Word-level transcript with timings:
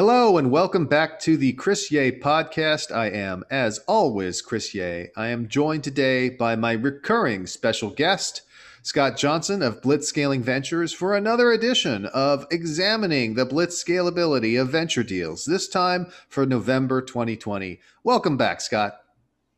Hello 0.00 0.38
and 0.38 0.50
welcome 0.50 0.86
back 0.86 1.20
to 1.20 1.36
the 1.36 1.52
Chris 1.52 1.92
Yeh 1.92 2.12
podcast. 2.12 2.90
I 2.90 3.08
am, 3.08 3.44
as 3.50 3.80
always, 3.80 4.40
Chris 4.40 4.74
Yeh. 4.74 5.08
I 5.14 5.26
am 5.26 5.46
joined 5.46 5.84
today 5.84 6.30
by 6.30 6.56
my 6.56 6.72
recurring 6.72 7.46
special 7.46 7.90
guest, 7.90 8.40
Scott 8.80 9.18
Johnson 9.18 9.60
of 9.60 9.82
Blitzscaling 9.82 10.40
Ventures, 10.40 10.94
for 10.94 11.14
another 11.14 11.52
edition 11.52 12.06
of 12.06 12.46
examining 12.50 13.34
the 13.34 13.44
blitz 13.44 13.84
scalability 13.84 14.58
of 14.58 14.70
venture 14.70 15.02
deals, 15.02 15.44
this 15.44 15.68
time 15.68 16.10
for 16.30 16.46
November 16.46 17.02
2020. 17.02 17.78
Welcome 18.02 18.38
back, 18.38 18.62
Scott. 18.62 19.02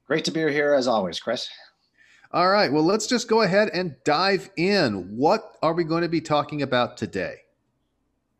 Great 0.08 0.24
to 0.24 0.32
be 0.32 0.40
here 0.40 0.74
as 0.74 0.88
always, 0.88 1.20
Chris. 1.20 1.48
All 2.32 2.50
right, 2.50 2.72
well, 2.72 2.82
let's 2.82 3.06
just 3.06 3.28
go 3.28 3.42
ahead 3.42 3.70
and 3.72 3.94
dive 4.02 4.50
in. 4.56 5.16
What 5.16 5.56
are 5.62 5.72
we 5.72 5.84
going 5.84 6.02
to 6.02 6.08
be 6.08 6.20
talking 6.20 6.62
about 6.62 6.96
today? 6.96 7.42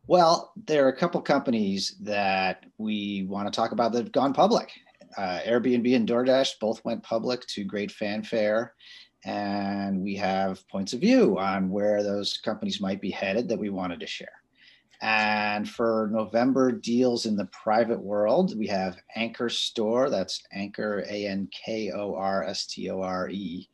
Well, 0.09 0.52
there 0.66 0.84
are 0.84 0.91
a 0.91 0.97
couple 0.97 1.20
companies 1.23 1.97
that 2.01 2.65
we 2.77 3.24
want 3.29 3.47
to 3.47 3.56
talk 3.56 3.73
about 3.73 3.93
that 3.93 4.05
have 4.05 4.12
gone 4.12 4.33
public. 4.33 4.73
Uh, 5.16 5.41
Airbnb 5.47 5.95
and 5.95 6.09
DoorDash 6.09 6.59
both 6.60 6.84
went 6.84 7.02
public 7.02 7.47
to 7.48 7.65
great 7.65 7.91
fanfare. 7.91 8.74
And 9.24 10.01
we 10.02 10.16
have 10.16 10.66
points 10.69 10.93
of 10.93 11.01
view 11.01 11.38
on 11.38 11.70
where 11.70 12.02
those 12.02 12.38
companies 12.38 12.80
might 12.80 13.01
be 13.01 13.10
headed 13.10 13.48
that 13.48 13.59
we 13.59 13.70
wanted 13.70 14.01
to 14.01 14.07
share. 14.07 14.43
And 15.01 15.69
for 15.69 16.10
November 16.12 16.73
deals 16.73 17.27
in 17.27 17.37
the 17.37 17.46
private 17.46 18.01
world, 18.01 18.57
we 18.59 18.66
have 18.69 18.96
Ankorstore. 19.16 20.10
That's 20.10 20.43
Anchor, 20.52 21.05
A 21.09 21.27
N 21.27 21.48
K 21.52 21.93
O 21.93 22.15
R 22.15 22.45
S 22.45 22.66
T 22.66 22.91
O 22.91 23.02
R 23.02 23.29
E. 23.30 23.69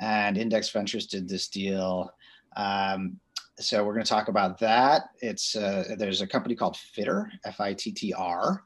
And 0.00 0.36
Index 0.36 0.70
Ventures 0.70 1.06
did 1.06 1.28
this 1.28 1.48
deal. 1.48 2.10
Um, 2.56 3.20
so 3.60 3.84
we're 3.84 3.92
going 3.92 4.04
to 4.04 4.10
talk 4.10 4.28
about 4.28 4.58
that. 4.58 5.10
It's 5.20 5.54
uh, 5.54 5.94
there's 5.98 6.22
a 6.22 6.26
company 6.26 6.54
called 6.54 6.76
Fittr, 6.76 7.28
F-I-T-T-R, 7.44 8.64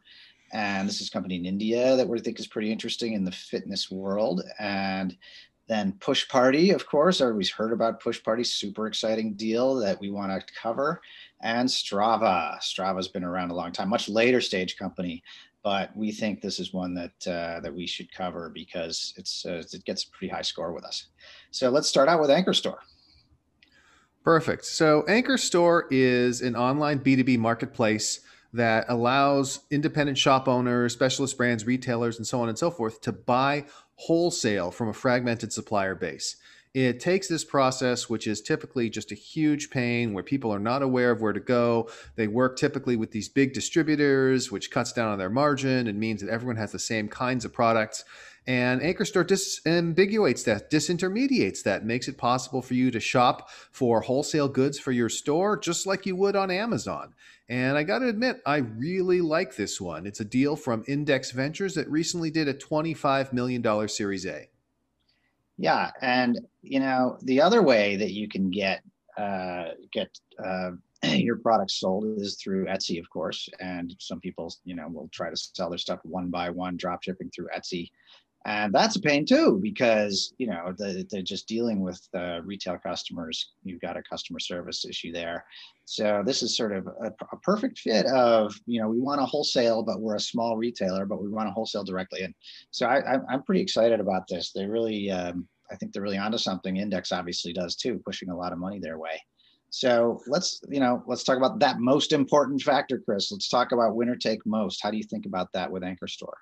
and 0.52 0.88
this 0.88 1.00
is 1.00 1.08
a 1.08 1.10
company 1.10 1.36
in 1.36 1.46
India 1.46 1.96
that 1.96 2.08
we 2.08 2.20
think 2.20 2.38
is 2.38 2.46
pretty 2.46 2.70
interesting 2.70 3.12
in 3.14 3.24
the 3.24 3.32
fitness 3.32 3.90
world. 3.90 4.42
And 4.58 5.16
then 5.66 5.96
Push 6.00 6.28
Party, 6.28 6.70
of 6.70 6.86
course, 6.86 7.20
everybody's 7.20 7.50
heard 7.50 7.72
about 7.72 8.00
Push 8.00 8.22
Party, 8.22 8.44
super 8.44 8.86
exciting 8.86 9.34
deal 9.34 9.74
that 9.76 9.98
we 9.98 10.10
want 10.10 10.30
to 10.30 10.54
cover. 10.54 11.00
And 11.40 11.68
Strava, 11.68 12.58
Strava's 12.60 13.08
been 13.08 13.24
around 13.24 13.50
a 13.50 13.54
long 13.54 13.72
time, 13.72 13.88
much 13.88 14.08
later 14.08 14.40
stage 14.40 14.76
company, 14.76 15.22
but 15.62 15.96
we 15.96 16.12
think 16.12 16.40
this 16.40 16.60
is 16.60 16.72
one 16.72 16.94
that 16.94 17.26
uh, 17.26 17.60
that 17.60 17.74
we 17.74 17.86
should 17.86 18.12
cover 18.12 18.50
because 18.50 19.14
it's 19.16 19.44
uh, 19.44 19.62
it 19.72 19.84
gets 19.84 20.04
a 20.04 20.10
pretty 20.10 20.32
high 20.32 20.42
score 20.42 20.72
with 20.72 20.84
us. 20.84 21.06
So 21.50 21.70
let's 21.70 21.88
start 21.88 22.08
out 22.08 22.20
with 22.20 22.30
Ankorstore. 22.30 22.78
Perfect. 24.24 24.64
So, 24.64 25.02
Ankorstore 25.02 25.82
is 25.90 26.40
an 26.40 26.56
online 26.56 27.00
B2B 27.00 27.36
marketplace 27.36 28.20
that 28.54 28.86
allows 28.88 29.60
independent 29.70 30.16
shop 30.16 30.48
owners, 30.48 30.94
specialist 30.94 31.36
brands, 31.36 31.66
retailers, 31.66 32.16
and 32.16 32.26
so 32.26 32.40
on 32.40 32.48
and 32.48 32.58
so 32.58 32.70
forth 32.70 33.02
to 33.02 33.12
buy 33.12 33.66
wholesale 33.96 34.70
from 34.70 34.88
a 34.88 34.94
fragmented 34.94 35.52
supplier 35.52 35.94
base. 35.94 36.36
It 36.72 37.00
takes 37.00 37.28
this 37.28 37.44
process, 37.44 38.08
which 38.08 38.26
is 38.26 38.40
typically 38.40 38.88
just 38.88 39.12
a 39.12 39.14
huge 39.14 39.70
pain 39.70 40.12
where 40.12 40.24
people 40.24 40.52
are 40.52 40.58
not 40.58 40.82
aware 40.82 41.10
of 41.10 41.20
where 41.20 41.32
to 41.32 41.38
go. 41.38 41.88
They 42.16 42.26
work 42.26 42.56
typically 42.56 42.96
with 42.96 43.12
these 43.12 43.28
big 43.28 43.52
distributors, 43.52 44.50
which 44.50 44.70
cuts 44.70 44.92
down 44.92 45.08
on 45.08 45.18
their 45.18 45.30
margin 45.30 45.86
and 45.86 46.00
means 46.00 46.22
that 46.22 46.30
everyone 46.30 46.56
has 46.56 46.72
the 46.72 46.80
same 46.80 47.08
kinds 47.08 47.44
of 47.44 47.52
products. 47.52 48.04
And 48.46 48.82
Ankorstore 48.82 49.24
disambiguates 49.24 50.44
that, 50.44 50.70
disintermediates 50.70 51.62
that, 51.62 51.86
makes 51.86 52.08
it 52.08 52.18
possible 52.18 52.60
for 52.60 52.74
you 52.74 52.90
to 52.90 53.00
shop 53.00 53.50
for 53.70 54.02
wholesale 54.02 54.48
goods 54.48 54.78
for 54.78 54.92
your 54.92 55.08
store 55.08 55.56
just 55.56 55.86
like 55.86 56.04
you 56.04 56.14
would 56.16 56.36
on 56.36 56.50
Amazon. 56.50 57.14
And 57.48 57.76
I 57.76 57.82
got 57.82 58.00
to 58.00 58.08
admit, 58.08 58.42
I 58.44 58.58
really 58.58 59.20
like 59.20 59.56
this 59.56 59.80
one. 59.80 60.06
It's 60.06 60.20
a 60.20 60.24
deal 60.24 60.56
from 60.56 60.84
Index 60.86 61.30
Ventures 61.30 61.74
that 61.74 61.90
recently 61.90 62.30
did 62.30 62.48
a 62.48 62.54
$25 62.54 63.32
million 63.32 63.88
Series 63.88 64.26
A. 64.26 64.48
Yeah, 65.56 65.92
and 66.02 66.40
you 66.62 66.80
know 66.80 67.16
the 67.22 67.40
other 67.40 67.62
way 67.62 67.94
that 67.96 68.10
you 68.10 68.28
can 68.28 68.50
get 68.50 68.82
uh, 69.16 69.66
get 69.92 70.08
uh, 70.44 70.72
your 71.04 71.36
products 71.36 71.78
sold 71.78 72.04
is 72.20 72.36
through 72.42 72.66
Etsy, 72.66 72.98
of 72.98 73.08
course. 73.08 73.48
And 73.60 73.94
some 74.00 74.18
people, 74.20 74.52
you 74.64 74.74
know, 74.74 74.88
will 74.88 75.08
try 75.12 75.30
to 75.30 75.36
sell 75.36 75.68
their 75.68 75.78
stuff 75.78 76.00
one 76.02 76.28
by 76.28 76.50
one, 76.50 76.76
drop 76.76 77.04
shipping 77.04 77.30
through 77.30 77.48
Etsy 77.56 77.88
and 78.46 78.74
that's 78.74 78.96
a 78.96 79.00
pain 79.00 79.24
too 79.24 79.58
because 79.62 80.34
you 80.36 80.46
know 80.46 80.74
the, 80.76 81.06
they're 81.10 81.22
just 81.22 81.48
dealing 81.48 81.80
with 81.80 82.00
uh, 82.14 82.40
retail 82.42 82.78
customers 82.78 83.52
you've 83.62 83.80
got 83.80 83.96
a 83.96 84.02
customer 84.02 84.38
service 84.38 84.84
issue 84.84 85.12
there. 85.12 85.44
So 85.86 86.22
this 86.24 86.42
is 86.42 86.56
sort 86.56 86.74
of 86.74 86.86
a, 86.86 87.12
a, 87.32 87.36
perfect 87.42 87.78
fit 87.78 88.06
of 88.06 88.54
you 88.66 88.80
know 88.80 88.88
we 88.88 89.00
want 89.00 89.20
to 89.20 89.26
wholesale 89.26 89.82
but 89.82 90.00
we're 90.00 90.16
a 90.16 90.20
small 90.20 90.56
retailer 90.56 91.06
but 91.06 91.22
we 91.22 91.28
want 91.28 91.48
to 91.48 91.52
wholesale 91.52 91.84
directly. 91.84 92.22
And 92.22 92.34
so 92.70 92.86
I, 92.86 93.18
am 93.32 93.42
pretty 93.44 93.62
excited 93.62 94.00
about 94.00 94.28
this. 94.28 94.52
They 94.52 94.66
really 94.66 95.10
um, 95.10 95.48
i 95.70 95.76
think 95.76 95.92
they're 95.92 96.02
really 96.02 96.18
onto 96.18 96.38
something. 96.38 96.76
Index 96.76 97.12
obviously 97.12 97.52
does 97.52 97.76
too 97.76 98.00
pushing 98.04 98.28
a 98.28 98.36
lot 98.36 98.52
of 98.52 98.58
money 98.58 98.78
their 98.78 98.98
way. 98.98 99.22
So 99.70 100.20
let's 100.26 100.60
you 100.68 100.80
know 100.80 101.02
let's 101.06 101.24
talk 101.24 101.38
about 101.38 101.60
that 101.60 101.80
most 101.80 102.12
important 102.12 102.60
factor 102.60 102.98
chris. 102.98 103.32
Let's 103.32 103.48
talk 103.48 103.72
about 103.72 103.96
winner 103.96 104.16
take 104.16 104.44
most. 104.44 104.82
How 104.82 104.90
do 104.90 104.98
you 104.98 105.04
think 105.04 105.24
about 105.24 105.50
that 105.54 105.70
with 105.70 105.82
Ankorstore 105.82 106.34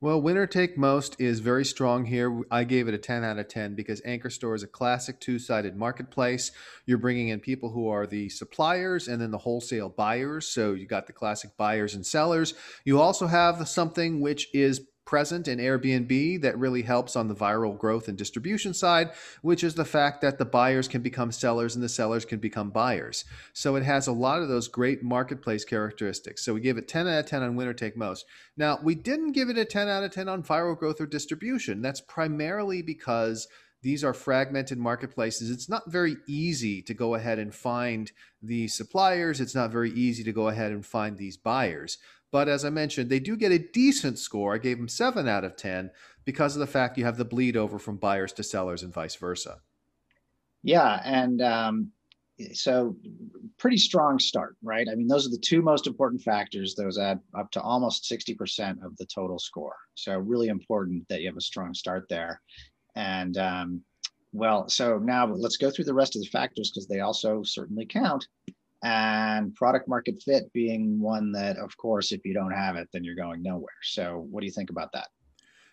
well, 0.00 0.22
winner 0.22 0.46
take 0.46 0.78
most 0.78 1.20
is 1.20 1.40
very 1.40 1.64
strong 1.64 2.04
here. 2.04 2.42
I 2.52 2.62
gave 2.62 2.86
it 2.86 2.94
a 2.94 2.98
10 2.98 3.24
out 3.24 3.38
of 3.38 3.48
10 3.48 3.74
because 3.74 4.00
Ankorstore 4.02 4.54
is 4.54 4.62
a 4.62 4.68
classic 4.68 5.18
two 5.18 5.40
sided 5.40 5.76
marketplace. 5.76 6.52
You're 6.86 6.98
bringing 6.98 7.28
in 7.28 7.40
people 7.40 7.70
who 7.70 7.88
are 7.88 8.06
the 8.06 8.28
suppliers 8.28 9.08
and 9.08 9.20
then 9.20 9.32
the 9.32 9.38
wholesale 9.38 9.88
buyers. 9.88 10.46
So 10.46 10.72
you 10.74 10.86
got 10.86 11.08
the 11.08 11.12
classic 11.12 11.56
buyers 11.56 11.94
and 11.94 12.06
sellers. 12.06 12.54
You 12.84 13.00
also 13.00 13.26
have 13.26 13.66
something 13.68 14.20
which 14.20 14.48
is 14.54 14.82
present 15.08 15.48
in 15.48 15.58
Airbnb 15.58 16.42
that 16.42 16.58
really 16.58 16.82
helps 16.82 17.16
on 17.16 17.28
the 17.28 17.34
viral 17.34 17.76
growth 17.76 18.08
and 18.08 18.18
distribution 18.18 18.74
side, 18.74 19.10
which 19.40 19.64
is 19.64 19.72
the 19.72 19.86
fact 19.86 20.20
that 20.20 20.36
the 20.36 20.44
buyers 20.44 20.86
can 20.86 21.00
become 21.00 21.32
sellers 21.32 21.74
and 21.74 21.82
the 21.82 21.88
sellers 21.88 22.26
can 22.26 22.38
become 22.38 22.68
buyers. 22.68 23.24
So 23.54 23.74
it 23.76 23.84
has 23.84 24.06
a 24.06 24.12
lot 24.12 24.42
of 24.42 24.48
those 24.48 24.68
great 24.68 25.02
marketplace 25.02 25.64
characteristics. 25.64 26.44
So 26.44 26.52
we 26.52 26.60
give 26.60 26.76
it 26.76 26.88
10 26.88 27.08
out 27.08 27.20
of 27.20 27.24
10 27.24 27.42
on 27.42 27.56
winner 27.56 27.72
take 27.72 27.96
most. 27.96 28.26
Now, 28.54 28.80
we 28.82 28.94
didn't 28.94 29.32
give 29.32 29.48
it 29.48 29.56
a 29.56 29.64
10 29.64 29.88
out 29.88 30.04
of 30.04 30.10
10 30.10 30.28
on 30.28 30.42
viral 30.42 30.78
growth 30.78 31.00
or 31.00 31.06
distribution. 31.06 31.80
That's 31.80 32.02
primarily 32.02 32.82
because 32.82 33.48
these 33.80 34.04
are 34.04 34.12
fragmented 34.12 34.76
marketplaces. 34.76 35.50
It's 35.50 35.70
not 35.70 35.90
very 35.90 36.16
easy 36.26 36.82
to 36.82 36.92
go 36.92 37.14
ahead 37.14 37.38
and 37.38 37.54
find 37.54 38.12
the 38.42 38.68
suppliers. 38.68 39.40
It's 39.40 39.54
not 39.54 39.70
very 39.70 39.92
easy 39.92 40.24
to 40.24 40.32
go 40.32 40.48
ahead 40.48 40.72
and 40.72 40.84
find 40.84 41.16
these 41.16 41.38
buyers. 41.38 41.96
But 42.30 42.48
as 42.48 42.64
I 42.64 42.70
mentioned, 42.70 43.10
they 43.10 43.20
do 43.20 43.36
get 43.36 43.52
a 43.52 43.58
decent 43.58 44.18
score. 44.18 44.54
I 44.54 44.58
gave 44.58 44.76
them 44.76 44.88
seven 44.88 45.28
out 45.28 45.44
of 45.44 45.56
10 45.56 45.90
because 46.24 46.54
of 46.54 46.60
the 46.60 46.66
fact 46.66 46.98
you 46.98 47.04
have 47.04 47.16
the 47.16 47.24
bleed 47.24 47.56
over 47.56 47.78
from 47.78 47.96
buyers 47.96 48.32
to 48.34 48.42
sellers 48.42 48.82
and 48.82 48.92
vice 48.92 49.14
versa. 49.14 49.60
Yeah. 50.62 51.00
And 51.04 51.40
um, 51.40 51.92
so 52.52 52.96
pretty 53.58 53.78
strong 53.78 54.18
start, 54.18 54.56
right? 54.62 54.86
I 54.90 54.94
mean, 54.94 55.08
those 55.08 55.26
are 55.26 55.30
the 55.30 55.38
two 55.38 55.62
most 55.62 55.86
important 55.86 56.22
factors. 56.22 56.74
Those 56.74 56.98
add 56.98 57.20
up 57.38 57.50
to 57.52 57.62
almost 57.62 58.10
60% 58.10 58.84
of 58.84 58.96
the 58.98 59.06
total 59.06 59.38
score. 59.38 59.76
So 59.94 60.18
really 60.18 60.48
important 60.48 61.08
that 61.08 61.22
you 61.22 61.28
have 61.28 61.36
a 61.36 61.42
strong 61.42 61.72
start 61.72 62.06
there. 62.10 62.42
And 62.94 63.38
um, 63.38 63.82
well, 64.32 64.68
so 64.68 64.98
now 64.98 65.26
let's 65.26 65.56
go 65.56 65.70
through 65.70 65.86
the 65.86 65.94
rest 65.94 66.14
of 66.14 66.22
the 66.22 66.28
factors 66.28 66.70
because 66.70 66.86
they 66.86 67.00
also 67.00 67.42
certainly 67.42 67.86
count 67.86 68.26
and 68.82 69.54
product 69.54 69.88
market 69.88 70.22
fit 70.22 70.52
being 70.52 71.00
one 71.00 71.32
that 71.32 71.56
of 71.56 71.76
course 71.76 72.12
if 72.12 72.24
you 72.24 72.32
don't 72.32 72.52
have 72.52 72.76
it 72.76 72.88
then 72.92 73.04
you're 73.04 73.14
going 73.14 73.42
nowhere. 73.42 73.68
So 73.82 74.26
what 74.30 74.40
do 74.40 74.46
you 74.46 74.52
think 74.52 74.70
about 74.70 74.92
that 74.92 75.08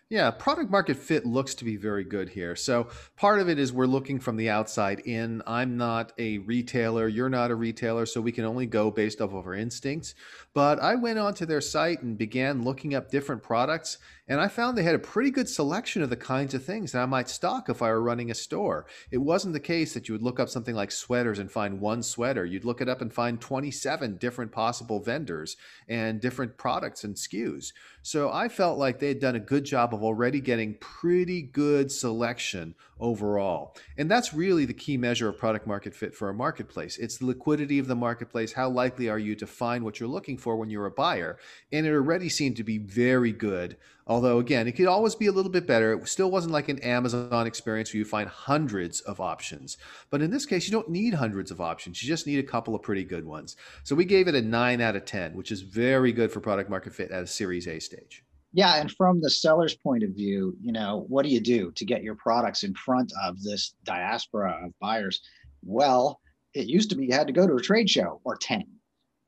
yeah, 0.08 0.30
product 0.30 0.70
market 0.70 0.96
fit 0.96 1.26
looks 1.26 1.52
to 1.56 1.64
be 1.64 1.76
very 1.76 2.04
good 2.04 2.28
here. 2.28 2.54
So 2.54 2.88
part 3.16 3.40
of 3.40 3.48
it 3.48 3.58
is 3.58 3.72
we're 3.72 3.86
looking 3.86 4.20
from 4.20 4.36
the 4.36 4.48
outside 4.48 5.00
in. 5.00 5.42
I'm 5.48 5.76
not 5.76 6.12
a 6.16 6.38
retailer, 6.38 7.08
you're 7.08 7.28
not 7.28 7.50
a 7.50 7.56
retailer, 7.56 8.06
so 8.06 8.20
we 8.20 8.30
can 8.30 8.44
only 8.44 8.66
go 8.66 8.92
based 8.92 9.20
off 9.20 9.34
of 9.34 9.46
our 9.46 9.54
instincts. 9.54 10.14
But 10.54 10.78
I 10.78 10.94
went 10.94 11.18
onto 11.18 11.44
their 11.44 11.60
site 11.60 12.02
and 12.02 12.16
began 12.16 12.62
looking 12.62 12.94
up 12.94 13.10
different 13.10 13.42
products, 13.42 13.98
and 14.28 14.40
I 14.40 14.46
found 14.46 14.78
they 14.78 14.84
had 14.84 14.94
a 14.94 15.00
pretty 15.00 15.32
good 15.32 15.48
selection 15.48 16.02
of 16.02 16.10
the 16.10 16.16
kinds 16.16 16.54
of 16.54 16.64
things 16.64 16.92
that 16.92 17.02
I 17.02 17.06
might 17.06 17.28
stock 17.28 17.68
if 17.68 17.82
I 17.82 17.88
were 17.88 18.02
running 18.02 18.30
a 18.30 18.34
store. 18.34 18.86
It 19.10 19.18
wasn't 19.18 19.54
the 19.54 19.60
case 19.60 19.92
that 19.94 20.08
you 20.08 20.14
would 20.14 20.22
look 20.22 20.38
up 20.38 20.48
something 20.48 20.74
like 20.74 20.92
sweaters 20.92 21.40
and 21.40 21.50
find 21.50 21.80
one 21.80 22.04
sweater. 22.04 22.44
You'd 22.44 22.64
look 22.64 22.80
it 22.80 22.88
up 22.88 23.00
and 23.00 23.12
find 23.12 23.40
27 23.40 24.18
different 24.18 24.52
possible 24.52 25.00
vendors 25.00 25.56
and 25.88 26.20
different 26.20 26.56
products 26.56 27.02
and 27.02 27.16
SKUs. 27.16 27.72
So 28.06 28.30
I 28.30 28.48
felt 28.48 28.78
like 28.78 29.00
they 29.00 29.08
had 29.08 29.18
done 29.18 29.34
a 29.34 29.40
good 29.40 29.64
job 29.64 29.92
of 29.92 30.04
already 30.04 30.40
getting 30.40 30.74
pretty 30.74 31.42
good 31.42 31.90
selection 31.90 32.76
overall. 33.00 33.76
And 33.96 34.10
that's 34.10 34.32
really 34.32 34.64
the 34.64 34.74
key 34.74 34.96
measure 34.96 35.28
of 35.28 35.38
product 35.38 35.66
market 35.66 35.94
fit 35.94 36.14
for 36.14 36.28
a 36.28 36.34
marketplace. 36.34 36.98
It's 36.98 37.18
the 37.18 37.26
liquidity 37.26 37.78
of 37.78 37.86
the 37.86 37.94
marketplace. 37.94 38.52
How 38.52 38.68
likely 38.68 39.08
are 39.08 39.18
you 39.18 39.34
to 39.36 39.46
find 39.46 39.84
what 39.84 40.00
you're 40.00 40.08
looking 40.08 40.38
for 40.38 40.56
when 40.56 40.70
you're 40.70 40.86
a 40.86 40.90
buyer? 40.90 41.38
And 41.72 41.86
it 41.86 41.92
already 41.92 42.28
seemed 42.28 42.56
to 42.56 42.64
be 42.64 42.78
very 42.78 43.32
good. 43.32 43.76
Although, 44.08 44.38
again, 44.38 44.68
it 44.68 44.72
could 44.72 44.86
always 44.86 45.16
be 45.16 45.26
a 45.26 45.32
little 45.32 45.50
bit 45.50 45.66
better. 45.66 45.92
It 45.94 46.08
still 46.08 46.30
wasn't 46.30 46.52
like 46.52 46.68
an 46.68 46.78
Amazon 46.78 47.46
experience 47.46 47.92
where 47.92 47.98
you 47.98 48.04
find 48.04 48.28
hundreds 48.28 49.00
of 49.00 49.20
options. 49.20 49.78
But 50.10 50.22
in 50.22 50.30
this 50.30 50.46
case, 50.46 50.66
you 50.66 50.72
don't 50.72 50.88
need 50.88 51.14
hundreds 51.14 51.50
of 51.50 51.60
options. 51.60 52.02
You 52.02 52.08
just 52.08 52.26
need 52.26 52.38
a 52.38 52.44
couple 52.44 52.74
of 52.74 52.82
pretty 52.82 53.02
good 53.02 53.24
ones. 53.24 53.56
So 53.82 53.96
we 53.96 54.04
gave 54.04 54.28
it 54.28 54.36
a 54.36 54.42
nine 54.42 54.80
out 54.80 54.94
of 54.94 55.06
10, 55.06 55.34
which 55.34 55.50
is 55.50 55.62
very 55.62 56.12
good 56.12 56.30
for 56.30 56.40
product 56.40 56.70
market 56.70 56.94
fit 56.94 57.10
at 57.10 57.24
a 57.24 57.26
Series 57.26 57.66
A 57.66 57.80
stage. 57.80 58.22
Yeah, 58.56 58.76
and 58.76 58.90
from 58.90 59.20
the 59.20 59.28
seller's 59.28 59.76
point 59.76 60.02
of 60.02 60.12
view, 60.12 60.56
you 60.62 60.72
know, 60.72 61.04
what 61.08 61.24
do 61.24 61.28
you 61.28 61.40
do 61.40 61.72
to 61.72 61.84
get 61.84 62.02
your 62.02 62.14
products 62.14 62.62
in 62.62 62.72
front 62.72 63.12
of 63.22 63.42
this 63.42 63.74
diaspora 63.84 64.64
of 64.64 64.72
buyers? 64.80 65.20
Well, 65.62 66.20
it 66.54 66.66
used 66.66 66.88
to 66.88 66.96
be 66.96 67.04
you 67.04 67.12
had 67.12 67.26
to 67.26 67.34
go 67.34 67.46
to 67.46 67.56
a 67.56 67.60
trade 67.60 67.90
show 67.90 68.22
or 68.24 68.34
10 68.34 68.64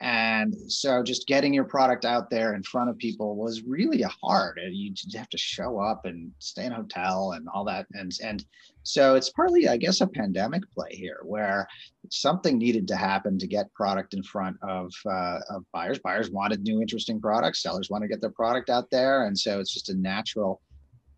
and 0.00 0.55
so 0.71 1.03
just 1.03 1.27
getting 1.27 1.53
your 1.53 1.65
product 1.65 2.05
out 2.05 2.31
there 2.31 2.55
in 2.55 2.62
front 2.62 2.89
of 2.89 2.97
people 2.99 3.35
was 3.35 3.62
really 3.62 4.03
hard. 4.03 4.61
You 4.71 4.93
just 4.93 5.17
have 5.17 5.29
to 5.31 5.39
show 5.39 5.81
up 5.81 6.05
and 6.05 6.31
stay 6.39 6.67
in 6.67 6.73
a 6.73 6.77
hotel 6.77 7.33
and 7.33 7.49
all 7.53 7.65
that. 7.65 7.87
And, 7.95 8.12
and 8.23 8.45
so 8.85 9.17
it's 9.17 9.31
partly, 9.31 9.67
I 9.67 9.77
guess, 9.77 10.00
a 10.00 10.06
pandemic 10.06 10.62
play 10.71 10.91
here 10.93 11.19
where 11.25 11.67
something 12.11 12.59
needed 12.59 12.87
to 12.89 12.97
happen 12.97 13.41
to 13.41 13.49
get 13.49 13.75
product 13.75 14.15
in 14.15 14.23
front 14.23 14.56
of, 14.62 14.93
uh, 15.05 15.41
of 15.50 15.65
buyers. 15.73 15.99
Buyers 15.99 16.31
wanted 16.31 16.62
new, 16.62 16.81
interesting 16.81 17.21
products. 17.21 17.61
Sellers 17.61 17.91
want 17.91 18.03
to 18.03 18.09
get 18.09 18.21
their 18.21 18.31
product 18.31 18.71
out 18.71 18.89
there. 18.93 19.27
And 19.27 19.37
so 19.37 19.59
it's 19.59 19.75
just 19.75 19.89
a 19.89 19.95
natural 19.95 20.62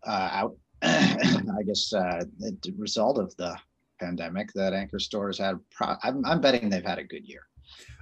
uh, 0.07 0.29
out, 0.31 0.57
I 0.81 1.61
guess, 1.67 1.93
uh, 1.93 2.23
result 2.75 3.19
of 3.19 3.35
the 3.37 3.55
pandemic 3.99 4.51
that 4.53 4.73
Ankorstore's 4.73 5.37
had. 5.37 5.59
Pro- 5.69 5.97
I'm, 6.01 6.25
I'm 6.25 6.41
betting 6.41 6.67
they've 6.67 6.83
had 6.83 6.97
a 6.97 7.03
good 7.03 7.27
year. 7.27 7.43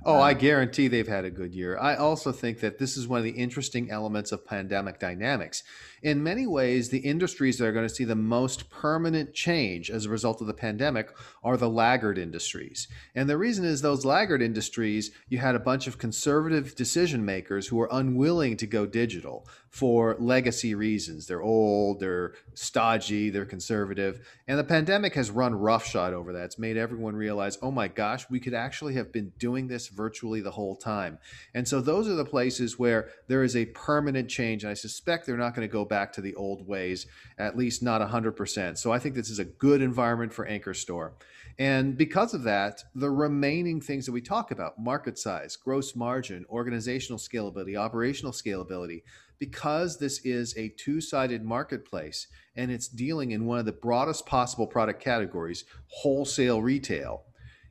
Oh, 0.06 0.20
I 0.20 0.32
um, 0.32 0.38
guarantee 0.38 0.88
they've 0.88 1.08
had 1.08 1.26
a 1.26 1.30
good 1.30 1.54
year. 1.54 1.78
I 1.78 1.96
also 1.96 2.32
think 2.32 2.62
that 2.62 2.80
this 2.80 2.96
is 2.96 3.08
one 3.08 3.18
of 3.18 3.26
the 3.26 3.32
interesting 3.32 3.92
elements 3.92 4.32
of 4.32 4.46
pandemic 4.46 4.98
dynamics. 4.98 5.64
In 6.02 6.24
many 6.24 6.48
ways, 6.48 6.90
the 6.90 7.00
industries 7.00 7.58
that 7.58 7.68
are 7.68 7.74
going 7.74 7.88
to 7.88 7.94
see 7.94 8.06
the 8.06 8.16
most 8.16 8.70
permanent 8.70 9.34
change 9.34 9.92
as 9.92 10.06
a 10.06 10.10
result 10.10 10.40
of 10.40 10.48
the 10.48 10.54
pandemic 10.54 11.10
are 11.44 11.58
the 11.58 11.70
laggard 11.70 12.18
industries. 12.18 12.88
And 13.14 13.30
the 13.30 13.38
reason 13.38 13.66
is 13.66 13.82
those 13.82 14.06
laggard 14.06 14.42
industries, 14.42 15.12
you 15.28 15.40
had 15.40 15.56
a 15.56 15.60
bunch 15.60 15.88
of 15.88 15.98
conservative 15.98 16.76
decision 16.76 17.26
makers 17.26 17.68
who 17.68 17.76
were 17.76 17.90
unwilling 17.92 18.56
to 18.58 18.68
go 18.68 18.86
digital 18.86 19.46
for 19.70 20.16
legacy 20.20 20.74
reasons. 20.74 21.28
They're 21.28 21.42
old, 21.42 22.00
they're 22.00 22.34
stodgy, 22.56 23.30
they're 23.30 23.46
conservative. 23.46 24.28
And 24.48 24.58
the 24.58 24.64
pandemic 24.64 25.14
has 25.14 25.30
run 25.30 25.54
roughshod 25.54 26.14
over 26.14 26.34
that. 26.34 26.46
It's 26.46 26.60
made 26.60 26.76
everyone 26.76 27.16
realize, 27.16 27.58
oh 27.62 27.72
my 27.72 27.88
gosh, 27.88 28.30
we 28.30 28.40
could 28.40 28.56
actually 28.56 28.96
have 28.96 29.12
been 29.12 29.32
doing 29.38 29.68
this 29.68 29.88
virtually 29.88 30.42
the 30.42 30.52
whole 30.52 30.76
time. 30.76 31.20
And 31.54 31.68
so 31.68 31.82
those 31.82 32.08
are 32.08 32.16
the 32.16 32.26
places 32.26 32.80
where 32.80 33.10
there 33.28 33.44
is 33.44 33.56
a 33.56 33.66
permanent 33.68 34.30
change. 34.30 34.64
And 34.64 34.72
I 34.72 34.76
suspect 34.76 35.26
they're 35.26 35.38
not 35.38 35.56
going 35.56 35.68
to 35.68 35.72
go 35.72 35.86
back 35.86 36.14
to 36.14 36.22
the 36.22 36.36
old 36.36 36.68
ways, 36.68 37.06
at 37.38 37.56
least 37.56 37.84
not 37.84 38.02
100%. 38.02 38.78
So 38.78 38.92
I 38.92 38.98
think 38.98 39.14
this 39.14 39.30
is 39.30 39.40
a 39.40 39.46
good 39.46 39.82
environment 39.82 40.34
for 40.34 40.48
Ankorstore. 40.48 41.12
And 41.60 41.98
because 41.98 42.34
of 42.34 42.44
that, 42.44 42.86
the 42.96 43.12
remaining 43.12 43.82
things 43.82 44.06
that 44.06 44.14
we 44.14 44.22
talk 44.22 44.50
about 44.50 44.80
market 44.80 45.20
size, 45.20 45.58
gross 45.58 45.94
margin, 45.94 46.46
organizational 46.50 47.20
scalability, 47.20 47.76
operational 47.78 48.32
scalability 48.32 49.02
because 49.40 49.98
this 49.98 50.20
is 50.26 50.56
a 50.58 50.70
two 50.78 51.02
sided 51.02 51.44
marketplace 51.44 52.28
and 52.56 52.72
it's 52.72 52.88
dealing 52.88 53.32
in 53.32 53.46
one 53.46 53.60
of 53.60 53.66
the 53.66 53.72
broadest 53.72 54.26
possible 54.26 54.68
product 54.68 55.02
categories, 55.02 55.66
wholesale 55.88 56.62
retail 56.62 57.24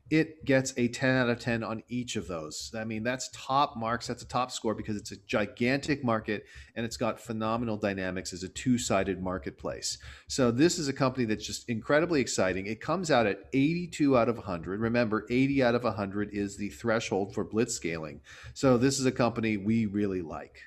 it 0.09 0.43
gets 0.43 0.73
a 0.75 0.87
10 0.87 1.15
out 1.15 1.29
of 1.29 1.39
10 1.39 1.63
on 1.63 1.83
each 1.87 2.15
of 2.15 2.27
those. 2.27 2.73
I 2.75 2.83
mean, 2.83 3.03
that's 3.03 3.29
top 3.31 3.77
marks. 3.77 4.07
That's 4.07 4.23
a 4.23 4.27
top 4.27 4.51
score 4.51 4.73
because 4.73 4.97
it's 4.97 5.11
a 5.11 5.17
gigantic 5.27 6.03
market 6.03 6.45
and 6.75 6.85
it's 6.85 6.97
got 6.97 7.19
phenomenal 7.19 7.77
dynamics 7.77 8.33
as 8.33 8.41
a 8.41 8.49
two 8.49 8.77
sided 8.77 9.21
marketplace. 9.21 9.99
So, 10.27 10.49
this 10.49 10.79
is 10.79 10.87
a 10.87 10.93
company 10.93 11.25
that's 11.25 11.45
just 11.45 11.69
incredibly 11.69 12.21
exciting. 12.21 12.65
It 12.65 12.81
comes 12.81 13.11
out 13.11 13.27
at 13.27 13.43
82 13.53 14.17
out 14.17 14.29
of 14.29 14.37
100. 14.37 14.79
Remember, 14.79 15.27
80 15.29 15.63
out 15.63 15.75
of 15.75 15.83
100 15.83 16.29
is 16.33 16.57
the 16.57 16.69
threshold 16.69 17.33
for 17.35 17.43
blitz 17.43 17.75
scaling. 17.75 18.21
So, 18.53 18.77
this 18.77 18.99
is 18.99 19.05
a 19.05 19.11
company 19.11 19.57
we 19.57 19.85
really 19.85 20.21
like. 20.21 20.59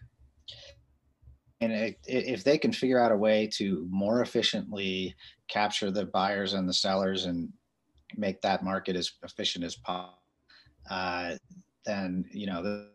And 1.62 1.94
if 2.06 2.42
they 2.42 2.58
can 2.58 2.72
figure 2.72 2.98
out 2.98 3.12
a 3.12 3.16
way 3.16 3.46
to 3.54 3.86
more 3.88 4.20
efficiently 4.20 5.14
capture 5.48 5.92
the 5.92 6.06
buyers 6.06 6.54
and 6.54 6.68
the 6.68 6.72
sellers 6.72 7.26
and 7.26 7.52
make 8.16 8.40
that 8.42 8.64
market 8.64 8.96
as 8.96 9.12
efficient 9.22 9.64
as 9.64 9.76
possible, 9.76 10.18
uh, 10.90 11.36
then 11.86 12.24
you 12.32 12.46
know 12.46 12.62
the 12.62 12.88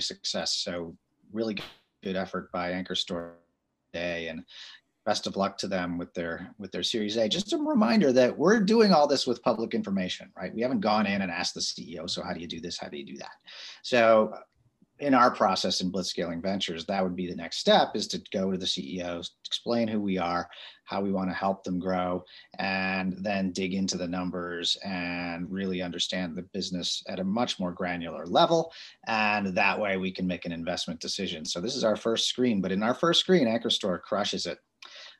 success. 0.00 0.54
So 0.54 0.96
really 1.30 1.58
good 2.02 2.16
effort 2.16 2.50
by 2.52 2.72
Ankorstore 2.72 3.32
today, 3.92 4.28
and 4.28 4.44
best 5.04 5.26
of 5.26 5.36
luck 5.36 5.58
to 5.58 5.68
them 5.68 5.98
with 5.98 6.14
their 6.14 6.54
with 6.58 6.72
their 6.72 6.82
Series 6.82 7.18
A. 7.18 7.28
Just 7.28 7.52
a 7.52 7.58
reminder 7.58 8.12
that 8.14 8.36
we're 8.36 8.60
doing 8.60 8.92
all 8.92 9.06
this 9.06 9.26
with 9.26 9.42
public 9.42 9.74
information, 9.74 10.32
right? 10.34 10.54
We 10.54 10.62
haven't 10.62 10.80
gone 10.80 11.06
in 11.06 11.20
and 11.20 11.30
asked 11.30 11.52
the 11.52 11.60
CEO, 11.60 12.08
so 12.08 12.22
how 12.22 12.32
do 12.32 12.40
you 12.40 12.48
do 12.48 12.60
this? 12.60 12.78
How 12.78 12.88
do 12.88 12.96
you 12.96 13.04
do 13.04 13.18
that? 13.18 13.36
So 13.82 14.32
in 14.98 15.14
our 15.14 15.30
process 15.30 15.80
in 15.80 15.92
blitzscaling 15.92 16.42
ventures 16.42 16.86
that 16.86 17.02
would 17.02 17.16
be 17.16 17.28
the 17.28 17.36
next 17.36 17.58
step 17.58 17.88
is 17.94 18.06
to 18.06 18.22
go 18.32 18.50
to 18.50 18.58
the 18.58 18.66
ceos 18.66 19.32
explain 19.44 19.86
who 19.86 20.00
we 20.00 20.16
are 20.18 20.48
how 20.86 21.00
we 21.00 21.12
want 21.12 21.28
to 21.28 21.34
help 21.34 21.64
them 21.64 21.78
grow 21.78 22.24
and 22.58 23.14
then 23.18 23.52
dig 23.52 23.74
into 23.74 23.98
the 23.98 24.06
numbers 24.06 24.78
and 24.84 25.50
really 25.50 25.82
understand 25.82 26.34
the 26.34 26.42
business 26.42 27.02
at 27.08 27.20
a 27.20 27.24
much 27.24 27.60
more 27.60 27.72
granular 27.72 28.24
level. 28.26 28.72
And 29.06 29.48
that 29.56 29.78
way 29.78 29.96
we 29.96 30.12
can 30.12 30.26
make 30.26 30.46
an 30.46 30.52
investment 30.52 31.00
decision. 31.00 31.44
So 31.44 31.60
this 31.60 31.76
is 31.76 31.84
our 31.84 31.96
first 31.96 32.28
screen 32.28 32.60
but 32.60 32.72
in 32.72 32.82
our 32.82 32.94
first 32.94 33.20
screen 33.20 33.46
Ankorstore 33.46 34.00
crushes 34.00 34.46
it. 34.46 34.58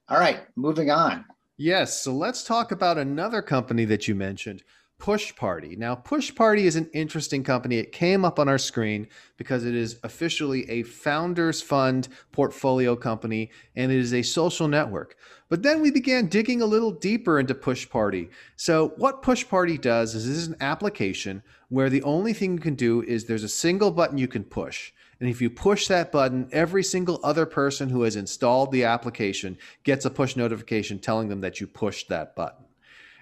All 0.08 0.18
right 0.18 0.40
moving 0.54 0.90
on. 0.90 1.24
Yes 1.58 2.00
so 2.00 2.12
let's 2.14 2.44
talk 2.44 2.70
about 2.70 2.96
another 2.96 3.42
company 3.42 3.84
that 3.86 4.06
you 4.06 4.14
mentioned 4.14 4.62
Push 4.98 5.36
Party. 5.36 5.76
Now, 5.76 5.94
Push 5.94 6.34
Party 6.34 6.66
is 6.66 6.74
an 6.74 6.90
interesting 6.92 7.44
company. 7.44 7.76
It 7.76 7.92
came 7.92 8.24
up 8.24 8.38
on 8.38 8.48
our 8.48 8.58
screen 8.58 9.06
because 9.36 9.64
it 9.64 9.74
is 9.74 10.00
officially 10.02 10.68
a 10.70 10.82
founders 10.82 11.62
fund 11.62 12.08
portfolio 12.32 12.96
company 12.96 13.50
and 13.76 13.92
it 13.92 13.98
is 13.98 14.14
a 14.14 14.22
social 14.22 14.66
network. 14.66 15.16
But 15.48 15.62
then 15.62 15.80
we 15.80 15.90
began 15.90 16.26
digging 16.26 16.60
a 16.60 16.66
little 16.66 16.90
deeper 16.90 17.38
into 17.38 17.54
Push 17.54 17.88
Party. 17.88 18.30
So, 18.56 18.94
what 18.96 19.22
Push 19.22 19.48
Party 19.48 19.78
does 19.78 20.14
is 20.14 20.26
this 20.26 20.38
is 20.38 20.48
an 20.48 20.56
application 20.60 21.42
where 21.68 21.90
the 21.90 22.02
only 22.02 22.32
thing 22.32 22.54
you 22.54 22.58
can 22.58 22.74
do 22.74 23.02
is 23.02 23.24
there's 23.24 23.44
a 23.44 23.48
single 23.48 23.90
button 23.90 24.18
you 24.18 24.28
can 24.28 24.44
push. 24.44 24.92
And 25.20 25.30
if 25.30 25.40
you 25.40 25.50
push 25.50 25.86
that 25.86 26.10
button, 26.10 26.48
every 26.52 26.82
single 26.82 27.20
other 27.22 27.46
person 27.46 27.90
who 27.90 28.02
has 28.02 28.16
installed 28.16 28.72
the 28.72 28.84
application 28.84 29.56
gets 29.84 30.04
a 30.04 30.10
push 30.10 30.36
notification 30.36 30.98
telling 30.98 31.28
them 31.28 31.40
that 31.42 31.60
you 31.60 31.66
pushed 31.66 32.08
that 32.08 32.34
button. 32.34 32.65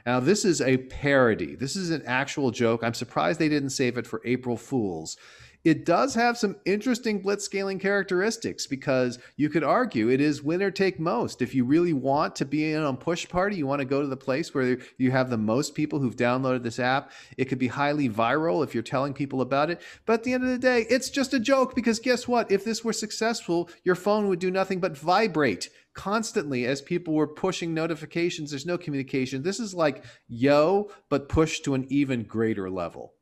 Now, 0.07 0.21
this 0.21 0.45
is 0.45 0.61
a 0.61 0.77
parody. 0.77 1.55
This 1.55 1.77
is 1.77 1.91
an 1.91 2.03
actual 2.07 2.51
joke. 2.51 2.85
I'm 2.85 2.95
surprised 2.95 3.39
they 3.39 3.49
didn't 3.49 3.71
save 3.71 3.97
it 3.97 4.07
for 4.07 4.21
April 4.25 4.57
Fools. 4.57 5.17
It 5.65 5.87
does 5.87 6.15
have 6.15 6.37
some 6.37 6.57
interesting 6.67 7.23
blitzscaling 7.23 7.81
characteristics 7.81 8.67
because 8.67 9.19
you 9.37 9.49
could 9.49 9.65
argue 9.65 10.11
it 10.11 10.21
is 10.21 10.43
winner 10.43 10.71
take 10.71 11.01
most. 11.01 11.41
If 11.41 11.55
you 11.55 11.65
really 11.65 11.95
want 11.95 12.37
to 12.37 12.45
be 12.45 12.73
in 12.73 12.83
on 12.83 12.99
push 12.99 13.27
party, 13.27 13.57
you 13.57 13.67
want 13.67 13.81
to 13.81 13.87
go 13.87 14.03
to 14.03 14.07
the 14.07 14.15
place 14.17 14.55
where 14.55 14.77
you 14.99 15.11
have 15.11 15.31
the 15.31 15.39
most 15.39 15.75
people 15.75 16.01
who've 16.01 16.17
downloaded 16.17 16.65
this 16.65 16.79
app. 16.79 17.13
It 17.39 17.47
could 17.47 17.59
be 17.59 17.69
highly 17.69 18.11
viral 18.11 18.63
if 18.63 18.75
you're 18.75 18.83
telling 18.83 19.15
people 19.15 19.41
about 19.41 19.71
it. 19.71 19.81
But 20.05 20.13
at 20.15 20.25
the 20.25 20.35
end 20.35 20.45
of 20.45 20.51
the 20.51 20.59
day, 20.59 20.85
it's 20.91 21.09
just 21.09 21.33
a 21.33 21.41
joke 21.41 21.75
because 21.75 21.99
guess 21.99 22.29
what? 22.29 22.53
If 22.53 22.63
this 22.63 22.85
were 22.85 22.93
successful, 22.93 23.71
your 23.85 23.95
phone 23.95 24.29
would 24.29 24.41
do 24.41 24.51
nothing 24.51 24.81
but 24.81 24.99
vibrate 24.99 25.71
constantly 25.95 26.67
as 26.67 26.83
people 26.83 27.15
were 27.15 27.27
pushing 27.27 27.73
notifications. 27.73 28.51
There's 28.51 28.67
no 28.67 28.77
communication. 28.77 29.43
This 29.43 29.61
is 29.61 29.73
like 29.73 30.05
yo, 30.29 30.91
but 31.09 31.31
pushed 31.31 31.65
to 31.65 31.75
an 31.75 31.87
even 31.89 32.25
greater 32.25 32.69
level. 32.69 33.15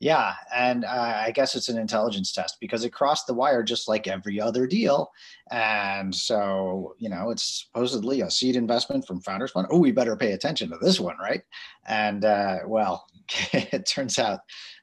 Yeah, 0.00 0.34
and 0.54 0.84
uh, 0.84 1.22
I 1.26 1.32
guess 1.32 1.56
it's 1.56 1.68
an 1.68 1.76
intelligence 1.76 2.32
test 2.32 2.58
because 2.60 2.84
it 2.84 2.92
crossed 2.92 3.26
the 3.26 3.34
wire 3.34 3.64
just 3.64 3.88
like 3.88 4.06
every 4.06 4.40
other 4.40 4.64
deal, 4.66 5.10
and 5.50 6.14
so 6.14 6.94
you 6.98 7.08
know 7.08 7.30
it's 7.30 7.66
supposedly 7.66 8.20
a 8.20 8.30
seed 8.30 8.54
investment 8.54 9.06
from 9.06 9.20
Founders 9.22 9.50
Fund. 9.50 9.66
Oh, 9.70 9.80
we 9.80 9.90
better 9.90 10.16
pay 10.16 10.32
attention 10.32 10.70
to 10.70 10.78
this 10.80 11.00
one, 11.00 11.16
right? 11.20 11.42
And 11.86 12.24
uh, 12.24 12.58
well, 12.66 13.06
it 13.52 13.86
turns 13.86 14.20
out 14.20 14.40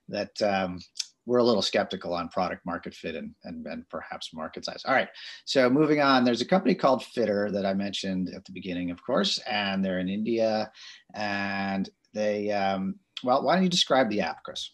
that 0.10 0.42
um, 0.42 0.80
we're 1.26 1.40
a 1.40 1.44
little 1.44 1.62
skeptical 1.62 2.14
on 2.14 2.30
product 2.30 2.66
market 2.66 2.94
fit 2.94 3.16
and, 3.16 3.34
and, 3.44 3.66
and 3.66 3.88
perhaps 3.90 4.34
market 4.34 4.66
size. 4.66 4.84
All 4.86 4.94
right. 4.94 5.08
So 5.46 5.70
moving 5.70 6.02
on, 6.02 6.24
there's 6.24 6.42
a 6.42 6.46
company 6.46 6.76
called 6.76 7.04
Fittr 7.04 7.52
that 7.52 7.66
I 7.66 7.74
mentioned 7.74 8.30
at 8.36 8.46
the 8.46 8.52
beginning, 8.52 8.92
of 8.92 9.04
course, 9.04 9.40
and 9.50 9.84
they're 9.84 10.00
in 10.00 10.10
India. 10.10 10.72
And 11.14 11.90
they, 12.14 12.52
um, 12.52 13.00
well, 13.24 13.44
why 13.44 13.56
don't 13.56 13.64
you 13.64 13.70
describe 13.70 14.10
the 14.10 14.22
app, 14.22 14.44
Chris? 14.44 14.72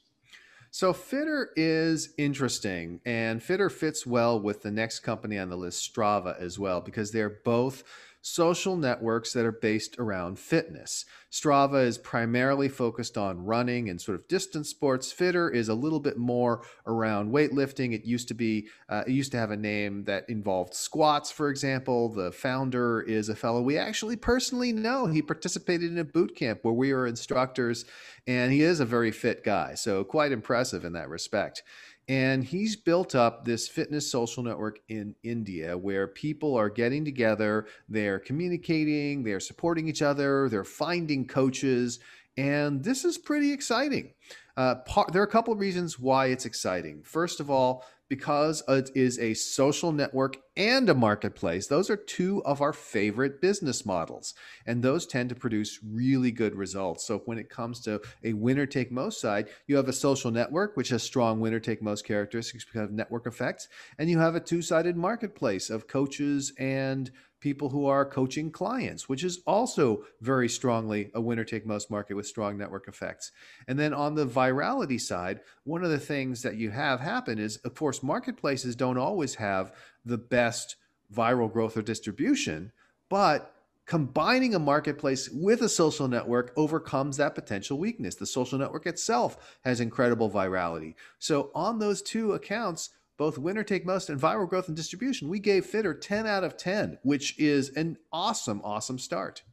So 0.74 0.94
Fittr 0.94 1.48
is 1.58 2.14
interesting, 2.18 3.02
and 3.06 3.42
Fittr 3.42 3.70
fits 3.70 4.06
well 4.06 4.40
with 4.40 4.62
the 4.62 4.72
next 4.72 5.02
company 5.02 5.38
on 5.38 5.50
the 5.50 5.58
list, 5.58 5.94
Strava, 5.94 6.40
as 6.40 6.58
well, 6.58 6.80
because 6.80 7.12
they're 7.12 7.42
both 7.44 7.84
social 8.22 8.76
networks 8.76 9.34
that 9.34 9.46
are 9.46 9.52
based 9.52 9.98
around 9.98 10.38
fitness. 10.38 11.06
Strava 11.32 11.84
is 11.86 11.98
primarily 11.98 12.68
focused 12.68 13.18
on 13.18 13.46
running 13.46 13.90
and 13.90 14.00
sort 14.00 14.20
of 14.20 14.28
distance 14.28 14.70
sports. 14.70 15.14
Fittr 15.14 15.54
is 15.54 15.70
a 15.70 15.74
little 15.74 16.00
bit 16.00 16.18
more 16.18 16.62
around 16.86 17.32
weightlifting. 17.32 17.94
It 17.94 18.06
used 18.06 18.28
to 18.28 18.34
be, 18.34 18.68
uh, 18.90 19.04
it 19.08 19.14
used 19.14 19.32
to 19.32 19.38
have 19.38 19.50
a 19.50 19.58
name 19.58 20.04
that 20.04 20.30
involved 20.30 20.74
squats, 20.74 21.32
for 21.32 21.50
example. 21.50 22.10
The 22.10 22.32
founder 22.32 23.02
is 23.02 23.30
a 23.30 23.36
fellow 23.36 23.62
we 23.62 23.78
actually 23.78 24.18
personally 24.18 24.74
know. 24.74 25.08
He 25.08 25.22
participated 25.22 25.92
in 25.92 25.98
a 25.98 26.04
boot 26.04 26.36
camp 26.36 26.60
where 26.64 26.74
we 26.74 26.94
were 26.94 27.08
instructors, 27.08 27.86
and 28.28 28.52
he 28.52 28.62
is 28.62 28.80
a 28.80 28.86
very 28.86 29.12
fit 29.12 29.44
guy. 29.44 29.74
So 29.76 30.04
quite 30.04 30.32
impressive 30.32 30.86
in 30.86 30.94
that 30.94 31.10
respect. 31.10 31.64
And 32.08 32.44
he's 32.44 32.76
built 32.76 33.16
up 33.16 33.46
this 33.46 33.68
fitness 33.68 34.12
social 34.12 34.44
network 34.44 34.80
in 34.90 35.16
India 35.24 35.78
where 35.78 36.08
people 36.08 36.58
are 36.58 36.70
getting 36.70 37.06
together, 37.06 37.68
they're 37.88 38.20
communicating, 38.20 39.24
they're 39.24 39.40
supporting 39.40 39.88
each 39.88 40.02
other, 40.02 40.50
they're 40.50 40.64
finding 40.64 41.26
coaches. 41.26 42.00
And 42.38 42.84
this 42.84 43.06
is 43.06 43.18
pretty 43.18 43.52
exciting. 43.52 44.14
Uh, 44.58 44.76
part, 44.76 45.14
there 45.14 45.22
are 45.22 45.26
a 45.26 45.32
couple 45.32 45.54
of 45.54 45.60
reasons 45.60 46.00
why 46.00 46.28
it's 46.28 46.46
exciting. 46.46 47.02
First 47.04 47.40
of 47.40 47.50
all, 47.50 47.86
because 48.12 48.62
it 48.68 48.92
is 48.94 49.18
a 49.20 49.34
social 49.34 49.94
network 49.94 50.36
and 50.58 50.90
a 50.90 50.94
marketplace. 50.94 51.68
Those 51.68 51.90
are 51.90 51.96
two 51.96 52.44
of 52.44 52.60
our 52.60 52.74
favorite 52.74 53.40
business 53.40 53.86
models, 53.86 54.34
and 54.66 54.84
those 54.84 55.08
tend 55.08 55.30
to 55.30 55.36
produce 55.36 55.80
really 55.82 56.30
good 56.30 56.54
results. 56.54 57.08
So, 57.08 57.20
when 57.20 57.38
it 57.38 57.50
comes 57.50 57.80
to 57.86 58.02
a 58.22 58.34
winner 58.34 58.66
take 58.66 58.92
most 58.92 59.22
side, 59.22 59.48
you 59.66 59.78
have 59.78 59.88
a 59.88 59.94
social 59.94 60.30
network, 60.30 60.76
which 60.76 60.90
has 60.90 61.04
strong 61.04 61.40
winner 61.40 61.62
take 61.62 61.82
most 61.82 62.04
characteristics 62.04 62.66
because 62.66 62.90
of 62.90 62.92
network 62.92 63.28
effects, 63.28 63.70
and 63.98 64.10
you 64.10 64.20
have 64.20 64.36
a 64.36 64.42
two 64.42 64.62
sided 64.62 64.98
marketplace 64.98 65.70
of 65.70 65.88
coaches 65.88 66.52
and 66.60 67.12
people 67.42 67.70
who 67.70 67.88
are 67.88 68.06
coaching 68.06 68.52
clients, 68.52 69.10
which 69.10 69.24
is 69.24 69.42
also 69.46 70.06
very 70.22 70.48
strongly 70.48 71.12
a 71.14 71.20
winner 71.20 71.44
take 71.44 71.66
most 71.66 71.92
market 71.92 72.14
with 72.14 72.28
strong 72.28 72.58
network 72.58 72.88
effects. 72.88 73.32
And 73.68 73.78
then 73.78 73.94
on 73.94 74.16
the 74.16 74.28
virality 74.28 75.02
side, 75.02 75.42
one 75.64 75.84
of 75.84 75.90
the 75.90 76.00
things 76.00 76.44
that 76.44 76.56
you 76.56 76.70
have 76.70 77.02
happen 77.02 77.40
is, 77.40 77.58
of 77.58 77.76
course, 77.76 78.04
marketplaces 78.04 78.76
don't 78.76 78.98
always 78.98 79.36
have 79.36 79.74
the 80.06 80.20
best 80.20 80.78
viral 81.14 81.52
growth 81.52 81.76
or 81.76 81.82
distribution, 81.82 82.72
but 83.10 83.54
combining 83.86 84.56
a 84.56 84.60
marketplace 84.60 85.30
with 85.34 85.64
a 85.64 85.70
social 85.70 86.08
network 86.08 86.54
overcomes 86.56 87.18
that 87.18 87.36
potential 87.36 87.78
weakness. 87.78 88.16
The 88.16 88.26
social 88.26 88.60
network 88.60 88.86
itself 88.86 89.58
has 89.66 89.82
incredible 89.82 90.30
virality. 90.30 90.94
So, 91.20 91.52
on 91.56 91.80
those 91.80 92.02
two 92.02 92.34
accounts, 92.34 92.92
both 93.22 93.38
winner 93.38 93.64
take 93.64 93.86
most 93.86 94.10
and 94.10 94.20
viral 94.20 94.50
growth 94.50 94.68
and 94.68 94.76
distribution, 94.76 95.30
we 95.30 95.38
gave 95.38 95.64
Fittr 95.64 95.94
10 96.02 96.26
out 96.26 96.44
of 96.44 96.58
10, 96.58 96.98
which 97.04 97.38
is 97.40 97.70
an 97.76 97.96
awesome, 98.12 98.60
awesome 98.64 98.98
start. 98.98 99.44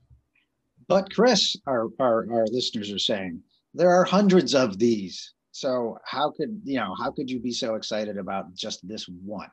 But 0.87 1.12
Chris, 1.12 1.54
our, 1.66 1.88
our, 2.00 2.26
our 2.32 2.46
listeners 2.46 2.90
are 2.90 2.98
saying 2.98 3.42
there 3.75 3.90
are 3.90 4.04
hundreds 4.04 4.54
of 4.54 4.78
these. 4.78 5.34
So 5.50 5.98
how 6.06 6.30
could 6.30 6.62
you 6.64 6.78
know 6.78 6.94
how 6.98 7.10
could 7.10 7.28
you 7.30 7.40
be 7.40 7.52
so 7.52 7.75
excited 7.75 8.16
about 8.16 8.54
just 8.54 8.88
this 8.88 9.06
one? 9.06 9.50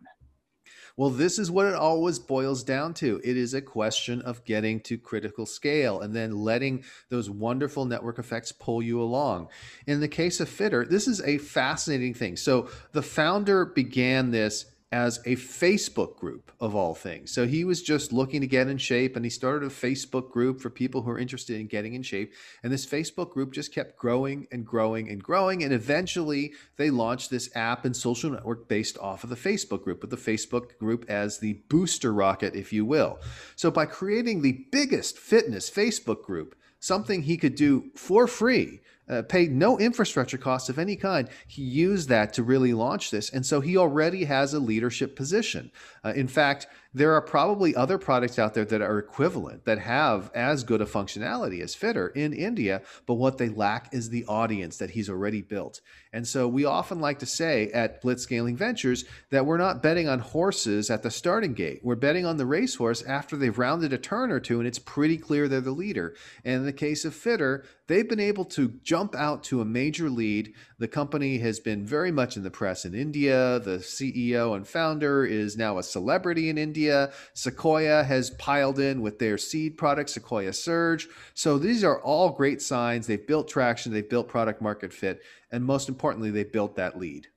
Well, 0.98 1.10
this 1.10 1.40
is 1.40 1.52
what 1.52 1.66
it 1.66 1.74
always 1.74 2.20
boils 2.20 2.64
down 2.64 2.94
to. 2.96 3.20
It 3.24 3.36
is 3.36 3.54
a 3.54 3.62
question 3.62 4.22
of 4.22 4.46
getting 4.46 4.80
to 4.82 4.98
critical 4.98 5.46
scale 5.46 6.00
and 6.00 6.16
then 6.16 6.32
letting 6.32 6.86
those 7.10 7.30
wonderful 7.30 7.84
network 7.84 8.18
effects 8.18 8.54
pull 8.54 8.82
you 8.82 9.02
along. 9.02 9.50
In 9.88 10.00
the 10.00 10.08
case 10.08 10.40
of 10.40 10.50
Fittr, 10.50 10.90
this 10.90 11.08
is 11.08 11.22
a 11.22 11.38
fascinating 11.38 12.14
thing. 12.14 12.38
So 12.38 12.70
the 12.94 13.02
founder 13.02 13.66
began 13.66 14.32
this 14.32 14.68
as 14.92 15.18
a 15.26 15.36
Facebook 15.36 16.18
group 16.18 16.52
of 16.60 16.76
all 16.76 16.94
things. 16.94 17.32
So 17.32 17.48
he 17.48 17.64
was 17.64 17.82
just 17.82 18.14
looking 18.14 18.42
to 18.42 18.48
get 18.48 18.68
in 18.68 18.78
shape 18.78 19.16
and 19.16 19.26
he 19.26 19.30
started 19.30 19.66
a 19.66 19.74
Facebook 19.74 20.32
group 20.32 20.62
for 20.62 20.70
people 20.70 21.02
who 21.02 21.10
are 21.10 21.18
interested 21.18 21.60
in 21.60 21.68
getting 21.68 21.96
in 21.96 22.04
shape. 22.04 22.34
And 22.64 22.72
this 22.72 22.86
Facebook 22.86 23.32
group 23.32 23.52
just 23.52 23.74
kept 23.74 23.98
growing 23.98 24.48
and 24.52 24.66
growing 24.66 25.10
and 25.10 25.22
growing. 25.22 25.64
And 25.64 25.74
eventually 25.74 26.54
they 26.78 26.92
launched 26.92 27.30
this 27.30 27.50
app 27.56 27.84
and 27.84 27.96
social 27.96 28.30
network 28.30 28.68
based 28.68 28.98
off 29.00 29.24
of 29.24 29.30
the 29.30 29.36
Facebook 29.36 29.84
group, 29.84 30.02
with 30.02 30.12
the 30.12 30.18
Facebook 30.18 30.78
group 30.78 31.06
as 31.10 31.40
the 31.40 31.54
booster 31.68 32.14
rocket, 32.14 32.56
if 32.56 32.72
you 32.72 32.86
will. 32.86 33.20
So 33.56 33.72
by 33.72 33.88
creating 33.88 34.42
the 34.42 34.66
biggest 34.72 35.18
fitness 35.18 35.70
Facebook 35.70 36.24
group, 36.24 36.56
something 36.80 37.24
he 37.24 37.38
could 37.38 37.56
do 37.56 37.90
for 37.96 38.28
free 38.28 38.82
uh, 39.10 39.22
paid 39.24 39.52
no 39.52 39.78
infrastructure 39.78 40.38
costs 40.38 40.70
of 40.70 40.80
any 40.80 40.96
kind. 40.96 41.30
He 41.48 41.62
used 41.62 42.10
that 42.10 42.34
to 42.34 42.44
really 42.44 42.74
launch 42.74 43.12
this. 43.12 43.30
And 43.30 43.46
so 43.46 43.62
he 43.62 43.78
already 43.78 44.26
has 44.26 44.54
a 44.54 44.60
leadership 44.60 45.16
position. 45.16 45.72
Uh, 46.04 46.14
in 46.16 46.28
fact, 46.28 46.68
there 46.94 47.14
are 47.14 47.22
probably 47.22 47.76
other 47.76 47.98
products 47.98 48.40
out 48.40 48.54
there 48.54 48.64
that 48.66 48.82
are 48.82 48.98
equivalent 48.98 49.66
that 49.66 49.80
have 49.80 50.32
as 50.34 50.64
good 50.64 50.82
a 50.82 50.86
functionality 50.86 51.62
as 51.62 51.76
Fittr 51.76 52.16
in 52.16 52.32
India, 52.32 52.82
but 53.06 53.16
what 53.16 53.38
they 53.38 53.50
lack 53.50 53.94
is 53.94 54.10
the 54.10 54.26
audience 54.26 54.78
that 54.78 54.92
he's 54.92 55.10
already 55.10 55.42
built. 55.42 55.82
And 56.16 56.26
so 56.26 56.48
we 56.48 56.64
often 56.64 57.02
like 57.02 57.20
to 57.20 57.26
say 57.26 57.70
at 57.72 58.02
Blitzscaling 58.02 58.56
Ventures 58.56 59.04
that 59.32 59.46
we're 59.46 59.58
not 59.58 59.84
betting 59.84 60.08
on 60.08 60.20
horses 60.20 60.90
at 60.90 61.04
the 61.04 61.12
starting 61.12 61.54
gate. 61.54 61.82
We're 61.84 61.96
betting 61.96 62.26
on 62.26 62.38
the 62.38 62.46
racehorse 62.46 63.04
after 63.04 63.36
they've 63.36 63.58
rounded 63.58 63.92
a 63.92 63.98
turn 63.98 64.32
or 64.32 64.40
two 64.40 64.60
and 64.60 64.66
it's 64.66 64.80
pretty 64.80 65.18
clear 65.18 65.50
they're 65.50 65.60
the 65.60 65.72
leader. 65.72 66.16
And 66.46 66.56
in 66.56 66.66
the 66.66 66.72
case 66.72 67.04
of 67.04 67.14
Fittr, 67.14 67.66
they've 67.88 68.08
been 68.08 68.22
able 68.22 68.46
to 68.46 68.80
jump 68.82 69.14
out 69.14 69.44
to 69.46 69.60
a 69.60 69.66
major 69.66 70.10
lead. 70.10 70.54
The 70.80 70.88
company 70.88 71.40
has 71.40 71.60
been 71.60 71.86
very 71.86 72.12
much 72.12 72.38
in 72.38 72.44
the 72.44 72.50
press 72.50 72.86
in 72.86 72.96
India. 72.96 73.60
The 73.60 73.80
CEO 73.80 74.56
and 74.56 74.66
founder 74.66 75.26
is 75.26 75.58
now 75.58 75.80
a 75.80 75.84
celebrity 75.84 76.48
in 76.48 76.58
India. 76.58 77.12
Sequoia 77.34 78.06
has 78.06 78.30
piled 78.30 78.80
in 78.80 79.02
with 79.02 79.20
their 79.20 79.38
seed 79.38 79.78
product, 79.78 80.12
Sequoia 80.12 80.54
Surge. 80.54 81.10
So 81.34 81.58
these 81.58 81.84
are 81.84 82.02
all 82.02 82.30
great 82.30 82.62
signs. 82.62 83.06
They've 83.06 83.28
built 83.28 83.50
traction, 83.50 83.92
they've 83.92 84.10
built 84.10 84.30
product 84.30 84.62
market 84.62 84.94
fit, 84.94 85.22
and 85.52 85.64
most 85.64 85.90
importantly, 85.90 86.05
they 86.14 86.44
built 86.44 86.76
that 86.76 86.98
lead. 86.98 87.28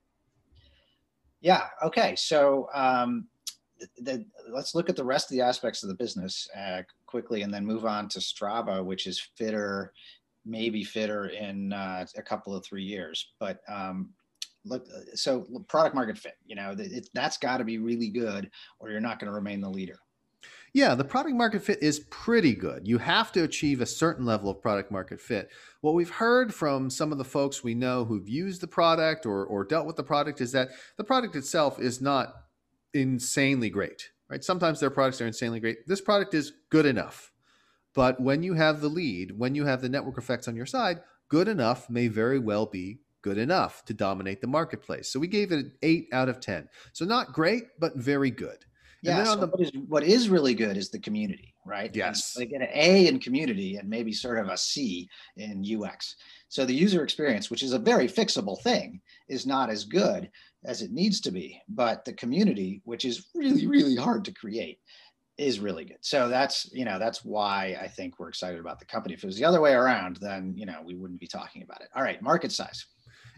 Yeah. 1.41 1.67
Okay. 1.83 2.17
So 2.17 2.69
um, 2.75 3.29
the, 3.79 3.89
the, 4.03 4.27
let's 4.53 4.75
look 4.75 4.89
at 4.89 4.97
the 4.97 5.05
rest 5.05 5.31
of 5.31 5.37
the 5.37 5.43
aspects 5.43 5.83
of 5.83 5.89
the 5.89 5.95
business 5.95 6.49
uh, 6.59 6.83
quickly, 7.07 7.43
and 7.43 7.53
then 7.53 7.65
move 7.65 7.87
on 7.87 8.09
to 8.09 8.19
Strava, 8.19 8.85
which 8.85 9.07
is 9.07 9.21
fitter, 9.37 9.93
maybe 10.45 10.83
fitter 10.83 11.27
in 11.29 11.73
uh, 11.73 12.07
a 12.17 12.23
couple 12.23 12.55
of 12.55 12.65
three 12.65 12.83
years. 12.83 13.33
But 13.39 13.61
um, 13.69 14.11
look 14.65 14.87
so 15.15 15.47
product 15.69 15.95
market 15.95 16.19
fit 16.19 16.35
you 16.45 16.57
know 16.57 16.75
it, 16.79 17.09
that's 17.15 17.39
got 17.39 17.59
to 17.59 17.65
be 17.65 17.79
really 17.79 18.09
good 18.09 18.51
or 18.81 18.91
you're 18.91 19.01
not 19.01 19.19
going 19.19 19.31
to 19.31 19.35
remain 19.35 19.61
the 19.61 19.71
leader 19.71 19.99
yeah 20.73 20.95
the 20.95 21.05
product 21.05 21.35
market 21.35 21.63
fit 21.63 21.83
is 21.83 22.01
pretty 22.11 22.55
good 22.55 22.87
you 22.87 22.99
have 22.99 23.33
to 23.33 23.43
achieve 23.43 23.81
a 23.81 23.87
certain 23.87 24.25
level 24.25 24.51
of 24.51 24.61
product 24.61 24.91
market 24.91 25.21
fit 25.21 25.51
what 25.81 25.95
we've 25.95 26.11
heard 26.11 26.55
from 26.55 26.91
some 26.91 27.13
of 27.13 27.19
the 27.19 27.25
folks 27.25 27.63
we 27.63 27.75
know 27.75 28.05
who've 28.05 28.29
used 28.29 28.61
the 28.61 28.67
product 28.67 29.27
or, 29.27 29.45
or 29.45 29.65
dealt 29.65 29.87
with 29.87 29.97
the 29.97 30.03
product 30.03 30.41
is 30.41 30.53
that 30.53 30.69
the 30.97 31.05
product 31.05 31.37
itself 31.37 31.81
is 31.81 32.01
not 32.01 32.35
insanely 32.95 33.71
great 33.71 34.11
right 34.29 34.45
sometimes 34.45 34.81
their 34.81 34.91
products 34.91 35.21
are 35.21 35.27
insanely 35.27 35.61
great 35.61 35.87
this 35.87 36.01
product 36.01 36.35
is 36.35 36.53
good 36.71 36.87
enough 36.87 37.33
but 37.95 38.21
when 38.21 38.43
you 38.43 38.55
have 38.55 38.81
the 38.81 38.89
lead 38.89 39.39
when 39.39 39.55
you 39.55 39.65
have 39.65 39.81
the 39.81 39.89
network 39.89 40.19
effects 40.19 40.49
on 40.49 40.57
your 40.57 40.67
side 40.67 41.01
good 41.29 41.49
enough 41.49 41.89
may 41.91 42.09
very 42.09 42.39
well 42.39 42.67
be 42.67 43.01
good 43.23 43.39
enough 43.39 43.85
to 43.85 43.95
dominate 43.95 44.41
the 44.41 44.47
marketplace. 44.47 45.11
So 45.11 45.21
we 45.21 45.27
gave 45.27 45.53
it 45.53 45.59
an 45.59 45.73
eight 45.83 46.09
out 46.13 46.29
of 46.29 46.41
10. 46.41 46.69
So 46.93 47.05
not 47.05 47.33
great, 47.33 47.65
but 47.79 47.97
very 47.97 48.31
good. 48.31 48.65
Yeah. 49.03 49.25
So 49.25 49.37
the, 49.37 49.47
what, 49.47 49.61
is, 49.61 49.73
what 49.87 50.03
is 50.03 50.29
really 50.29 50.55
good 50.55 50.77
is 50.77 50.91
the 50.91 50.99
community, 50.99 51.55
right? 51.65 51.95
Yes. 51.95 52.35
They 52.35 52.47
get 52.47 52.63
an 52.63 52.69
A 52.73 53.07
in 53.07 53.21
community 53.21 53.77
and 53.77 53.89
maybe 53.89 54.13
sort 54.13 54.39
of 54.39 54.49
a 54.49 54.57
C 54.57 55.09
in 55.37 55.65
UX. 55.65 56.17
So 56.49 56.65
the 56.65 56.75
user 56.75 57.05
experience, 57.05 57.51
which 57.51 57.63
is 57.63 57.73
a 57.73 57.79
very 57.79 58.09
fixable 58.09 58.61
thing, 58.61 59.01
is 59.29 59.47
not 59.47 59.71
as 59.71 59.85
good 59.85 60.31
as 60.65 60.83
it 60.83 60.91
needs 60.91 61.21
to 61.21 61.31
be. 61.31 61.61
But 61.69 62.05
the 62.05 62.13
community, 62.15 62.83
which 62.85 63.05
is 63.05 63.29
really, 63.35 63.67
really 63.67 63.97
hard 63.97 64.25
to 64.25 64.33
create, 64.33 64.81
is 65.37 65.61
really 65.61 65.85
good. 65.85 65.99
So 66.01 66.29
that's, 66.29 66.69
you 66.73 66.85
know, 66.85 66.99
that's 66.99 67.25
why 67.25 67.79
I 67.81 67.87
think 67.87 68.19
we're 68.19 68.29
excited 68.29 68.59
about 68.59 68.81
the 68.81 68.87
company. 68.87 69.15
If 69.15 69.23
it 69.23 69.27
was 69.27 69.37
the 69.37 69.45
other 69.45 69.61
way 69.61 69.73
around, 69.73 70.17
then, 70.21 70.55
you 70.57 70.67
know, 70.67 70.81
we 70.85 70.97
wouldn't 70.97 71.21
be 71.21 71.29
talking 71.29 71.63
about 71.63 71.81
it. 71.81 71.89
All 71.95 72.03
right, 72.03 72.21
market 72.21 72.51
size. 72.51 72.85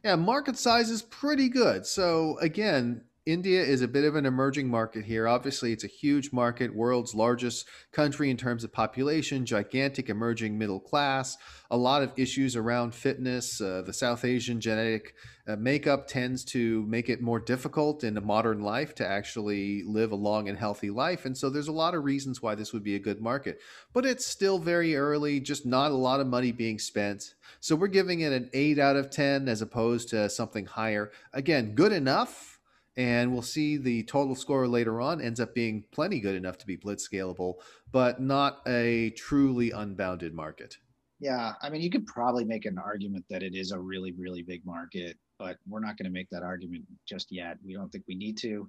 Yeah, 0.02 0.16
market 0.16 0.56
size 0.56 0.88
is 0.88 1.02
pretty 1.02 1.50
good. 1.50 1.84
So 1.84 2.38
again, 2.40 3.02
India 3.26 3.62
is 3.62 3.82
a 3.82 3.88
bit 3.88 4.04
of 4.04 4.16
an 4.16 4.24
emerging 4.24 4.68
market 4.68 5.04
here. 5.04 5.28
Obviously, 5.28 5.72
it's 5.72 5.84
a 5.84 5.88
huge 5.88 6.32
market, 6.32 6.74
world's 6.74 7.14
largest 7.14 7.68
country 7.92 8.30
in 8.30 8.36
terms 8.38 8.64
of 8.64 8.72
population, 8.72 9.44
gigantic 9.44 10.08
emerging 10.08 10.56
middle 10.56 10.80
class, 10.80 11.36
a 11.70 11.76
lot 11.76 12.02
of 12.02 12.12
issues 12.16 12.56
around 12.56 12.94
fitness. 12.94 13.60
Uh, 13.60 13.82
the 13.84 13.92
South 13.92 14.24
Asian 14.24 14.58
genetic 14.58 15.14
uh, 15.46 15.54
makeup 15.56 16.08
tends 16.08 16.44
to 16.44 16.82
make 16.86 17.10
it 17.10 17.20
more 17.20 17.38
difficult 17.38 18.04
in 18.04 18.16
a 18.16 18.22
modern 18.22 18.62
life 18.62 18.94
to 18.94 19.06
actually 19.06 19.82
live 19.82 20.12
a 20.12 20.16
long 20.16 20.48
and 20.48 20.56
healthy 20.56 20.88
life. 20.88 21.26
And 21.26 21.36
so 21.36 21.50
there's 21.50 21.68
a 21.68 21.72
lot 21.72 21.94
of 21.94 22.04
reasons 22.04 22.40
why 22.40 22.54
this 22.54 22.72
would 22.72 22.82
be 22.82 22.94
a 22.94 23.00
good 23.00 23.20
market. 23.20 23.60
But 23.92 24.06
it's 24.06 24.24
still 24.24 24.58
very 24.58 24.96
early, 24.96 25.40
just 25.40 25.66
not 25.66 25.90
a 25.90 25.94
lot 25.94 26.20
of 26.20 26.26
money 26.26 26.52
being 26.52 26.78
spent. 26.78 27.34
So 27.60 27.76
we're 27.76 27.88
giving 27.88 28.20
it 28.20 28.32
an 28.32 28.48
8 28.54 28.78
out 28.78 28.96
of 28.96 29.10
10 29.10 29.46
as 29.46 29.60
opposed 29.60 30.08
to 30.08 30.30
something 30.30 30.64
higher. 30.64 31.10
Again, 31.34 31.74
good 31.74 31.92
enough 31.92 32.49
and 32.96 33.32
we'll 33.32 33.42
see 33.42 33.76
the 33.76 34.02
total 34.04 34.34
score 34.34 34.66
later 34.66 35.00
on 35.00 35.20
ends 35.20 35.40
up 35.40 35.54
being 35.54 35.84
plenty 35.92 36.20
good 36.20 36.34
enough 36.34 36.58
to 36.58 36.66
be 36.66 36.76
blitz 36.76 37.08
scalable, 37.08 37.54
but 37.90 38.20
not 38.20 38.60
a 38.66 39.10
truly 39.10 39.70
unbounded 39.70 40.34
market. 40.34 40.76
Yeah, 41.20 41.52
I 41.62 41.68
mean, 41.68 41.82
you 41.82 41.90
could 41.90 42.06
probably 42.06 42.44
make 42.44 42.64
an 42.64 42.78
argument 42.78 43.26
that 43.28 43.42
it 43.42 43.54
is 43.54 43.72
a 43.72 43.78
really, 43.78 44.12
really 44.12 44.42
big 44.42 44.64
market, 44.64 45.18
but 45.38 45.58
we're 45.68 45.80
not 45.80 45.98
going 45.98 46.06
to 46.06 46.10
make 46.10 46.30
that 46.30 46.42
argument 46.42 46.84
just 47.06 47.30
yet. 47.30 47.58
We 47.64 47.74
don't 47.74 47.90
think 47.90 48.04
we 48.08 48.14
need 48.14 48.38
to. 48.38 48.68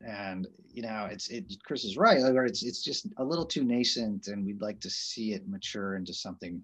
And 0.00 0.46
you 0.72 0.82
know, 0.82 1.08
it's 1.10 1.28
it. 1.28 1.44
Chris 1.64 1.84
is 1.84 1.96
right. 1.96 2.18
It's 2.18 2.62
it's 2.62 2.84
just 2.84 3.08
a 3.16 3.24
little 3.24 3.46
too 3.46 3.64
nascent, 3.64 4.28
and 4.28 4.44
we'd 4.44 4.60
like 4.60 4.80
to 4.80 4.90
see 4.90 5.32
it 5.32 5.48
mature 5.48 5.96
into 5.96 6.14
something 6.14 6.62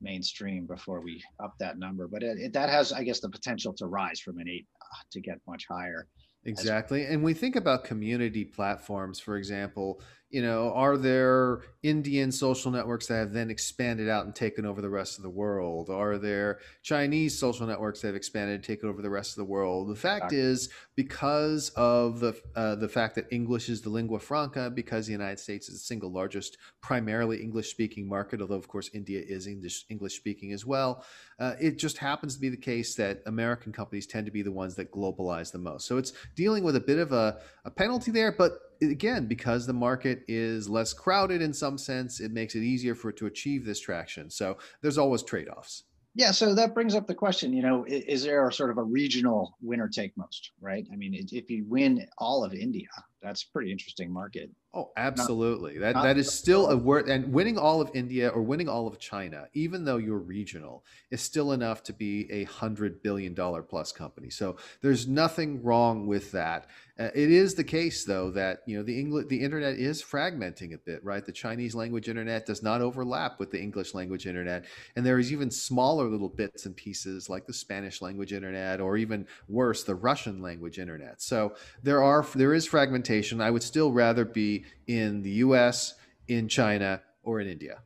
mainstream 0.00 0.66
before 0.66 1.00
we 1.00 1.22
up 1.42 1.54
that 1.58 1.78
number. 1.78 2.06
But 2.06 2.22
it, 2.22 2.38
it, 2.38 2.52
that 2.52 2.68
has, 2.68 2.92
I 2.92 3.02
guess, 3.02 3.20
the 3.20 3.28
potential 3.28 3.72
to 3.74 3.86
rise 3.86 4.20
from 4.20 4.38
an 4.38 4.48
eight 4.48 4.66
uh, 4.80 5.02
to 5.12 5.20
get 5.20 5.40
much 5.48 5.66
higher. 5.68 6.06
Exactly. 6.46 7.04
And 7.04 7.22
we 7.24 7.34
think 7.34 7.56
about 7.56 7.84
community 7.84 8.44
platforms, 8.44 9.18
for 9.20 9.36
example, 9.36 10.00
you 10.36 10.42
know, 10.42 10.70
are 10.74 10.98
there 10.98 11.62
Indian 11.82 12.30
social 12.30 12.70
networks 12.70 13.06
that 13.06 13.14
have 13.14 13.32
then 13.32 13.50
expanded 13.50 14.06
out 14.06 14.26
and 14.26 14.34
taken 14.34 14.66
over 14.66 14.82
the 14.82 14.90
rest 14.90 15.16
of 15.16 15.22
the 15.22 15.30
world? 15.30 15.88
Are 15.88 16.18
there 16.18 16.58
Chinese 16.82 17.38
social 17.38 17.66
networks 17.66 18.02
that 18.02 18.08
have 18.08 18.16
expanded 18.16 18.56
and 18.56 18.62
taken 18.62 18.90
over 18.90 19.00
the 19.00 19.08
rest 19.08 19.30
of 19.30 19.36
the 19.36 19.50
world? 19.50 19.88
The 19.88 19.96
fact 19.96 20.34
is, 20.34 20.68
because 20.94 21.70
of 21.70 22.20
the 22.20 22.38
uh, 22.54 22.74
the 22.74 22.88
fact 22.88 23.14
that 23.14 23.24
English 23.30 23.70
is 23.70 23.80
the 23.80 23.88
lingua 23.88 24.18
franca, 24.18 24.68
because 24.68 25.06
the 25.06 25.12
United 25.12 25.38
States 25.38 25.70
is 25.70 25.80
the 25.80 25.86
single 25.86 26.12
largest 26.12 26.58
primarily 26.82 27.40
English 27.40 27.70
speaking 27.70 28.06
market, 28.06 28.42
although 28.42 28.56
of 28.56 28.68
course 28.68 28.90
India 28.92 29.22
is 29.26 29.46
English 29.46 29.86
English 29.88 30.16
speaking 30.16 30.52
as 30.52 30.66
well, 30.66 31.02
uh, 31.38 31.54
it 31.58 31.78
just 31.78 31.96
happens 31.96 32.34
to 32.34 32.40
be 32.42 32.50
the 32.50 32.58
case 32.58 32.94
that 32.96 33.22
American 33.24 33.72
companies 33.72 34.06
tend 34.06 34.26
to 34.26 34.32
be 34.32 34.42
the 34.42 34.52
ones 34.52 34.74
that 34.74 34.92
globalize 34.92 35.50
the 35.50 35.58
most. 35.58 35.86
So 35.86 35.96
it's 35.96 36.12
dealing 36.34 36.62
with 36.62 36.76
a 36.76 36.80
bit 36.80 36.98
of 36.98 37.12
a, 37.12 37.38
a 37.64 37.70
penalty 37.70 38.10
there, 38.10 38.32
but 38.32 38.52
again, 38.82 39.26
because 39.26 39.66
the 39.66 39.72
market 39.72 40.22
is 40.28 40.68
less 40.68 40.92
crowded 40.92 41.42
in 41.42 41.52
some 41.52 41.78
sense, 41.78 42.20
it 42.20 42.32
makes 42.32 42.54
it 42.54 42.62
easier 42.62 42.94
for 42.94 43.10
it 43.10 43.16
to 43.18 43.26
achieve 43.26 43.64
this 43.64 43.80
traction. 43.80 44.30
So 44.30 44.58
there's 44.82 44.98
always 44.98 45.22
trade 45.22 45.48
offs. 45.48 45.84
Yeah, 46.18 46.30
so 46.30 46.54
that 46.54 46.72
brings 46.72 46.94
up 46.94 47.06
the 47.06 47.14
question, 47.14 47.52
you 47.52 47.60
know, 47.60 47.84
is, 47.84 48.02
is 48.04 48.24
there 48.24 48.48
a 48.48 48.50
sort 48.50 48.70
of 48.70 48.78
a 48.78 48.82
regional 48.82 49.54
winner 49.60 49.86
take 49.86 50.16
most, 50.16 50.52
right? 50.62 50.86
I 50.90 50.96
mean, 50.96 51.14
if 51.30 51.50
you 51.50 51.66
win 51.68 52.06
all 52.16 52.42
of 52.42 52.54
India, 52.54 52.88
that's 53.20 53.44
pretty 53.44 53.70
interesting 53.70 54.10
market. 54.10 54.50
Oh, 54.72 54.92
absolutely. 54.96 55.74
Not, 55.74 55.80
that 55.80 55.94
not 55.96 56.02
that 56.04 56.16
is 56.16 56.32
still 56.32 56.70
a 56.70 56.76
word 56.76 57.10
and 57.10 57.34
winning 57.34 57.58
all 57.58 57.82
of 57.82 57.90
India 57.92 58.28
or 58.28 58.40
winning 58.40 58.66
all 58.66 58.86
of 58.86 58.98
China, 58.98 59.48
even 59.52 59.84
though 59.84 59.98
you're 59.98 60.18
regional, 60.18 60.84
is 61.10 61.20
still 61.20 61.52
enough 61.52 61.82
to 61.82 61.92
be 61.92 62.30
a 62.32 62.44
hundred 62.44 63.02
billion 63.02 63.34
dollar 63.34 63.62
plus 63.62 63.92
company. 63.92 64.30
So 64.30 64.56
there's 64.80 65.06
nothing 65.06 65.62
wrong 65.62 66.06
with 66.06 66.32
that. 66.32 66.66
Uh, 66.98 67.10
it 67.14 67.30
is 67.30 67.54
the 67.54 67.64
case 67.64 68.06
though 68.06 68.30
that 68.30 68.60
you 68.66 68.74
know 68.74 68.82
the 68.82 68.98
English 68.98 69.26
the 69.28 69.42
internet 69.42 69.74
is 69.74 70.02
fragmenting 70.02 70.72
a 70.72 70.78
bit, 70.78 71.04
right? 71.04 71.26
The 71.26 71.32
Chinese 71.32 71.74
language 71.74 72.08
internet 72.08 72.46
does 72.46 72.62
not 72.62 72.80
overlap 72.80 73.38
with 73.38 73.50
the 73.50 73.60
English 73.60 73.92
language 73.92 74.26
internet, 74.26 74.64
and 74.94 75.04
there 75.04 75.18
is 75.18 75.30
even 75.30 75.50
smaller 75.50 76.08
little 76.08 76.30
bits 76.30 76.64
and 76.64 76.74
pieces 76.74 77.28
like 77.28 77.46
the 77.46 77.52
Spanish 77.52 78.00
language 78.00 78.32
internet, 78.32 78.80
or 78.80 78.96
even 78.96 79.26
worse, 79.46 79.84
the 79.84 79.94
Russian 79.94 80.40
language 80.40 80.78
internet. 80.78 81.20
So 81.20 81.54
there 81.82 82.02
are 82.02 82.24
there 82.34 82.54
is 82.54 82.66
fragmentation. 82.66 83.42
I 83.42 83.50
would 83.50 83.62
still 83.62 83.92
rather 83.92 84.24
be 84.24 84.64
in 84.86 85.22
the 85.22 85.32
U.S., 85.44 85.94
in 86.28 86.48
China, 86.48 87.02
or 87.22 87.40
in 87.40 87.48
India. 87.48 87.80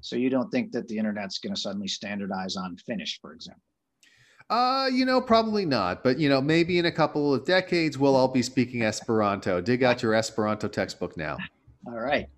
So 0.00 0.16
you 0.16 0.30
don't 0.30 0.50
think 0.50 0.72
that 0.72 0.88
the 0.88 0.96
internet's 0.96 1.38
going 1.38 1.54
to 1.54 1.60
suddenly 1.60 1.88
standardize 1.88 2.56
on 2.56 2.76
Finnish, 2.76 3.20
for 3.20 3.32
example? 3.32 3.65
Uh, 4.48 4.88
you 4.92 5.04
know, 5.04 5.20
probably 5.20 5.64
not. 5.64 6.04
But 6.04 6.18
you 6.18 6.28
know, 6.28 6.40
maybe 6.40 6.78
in 6.78 6.86
a 6.86 6.92
couple 6.92 7.34
of 7.34 7.44
decades, 7.44 7.98
we'll 7.98 8.16
all 8.16 8.28
be 8.28 8.42
speaking 8.42 8.82
Esperanto. 8.82 9.60
Dig 9.60 9.82
out 9.82 10.02
your 10.02 10.14
Esperanto 10.14 10.68
textbook 10.68 11.16
now. 11.16 11.36
All 11.86 12.00
right, 12.00 12.28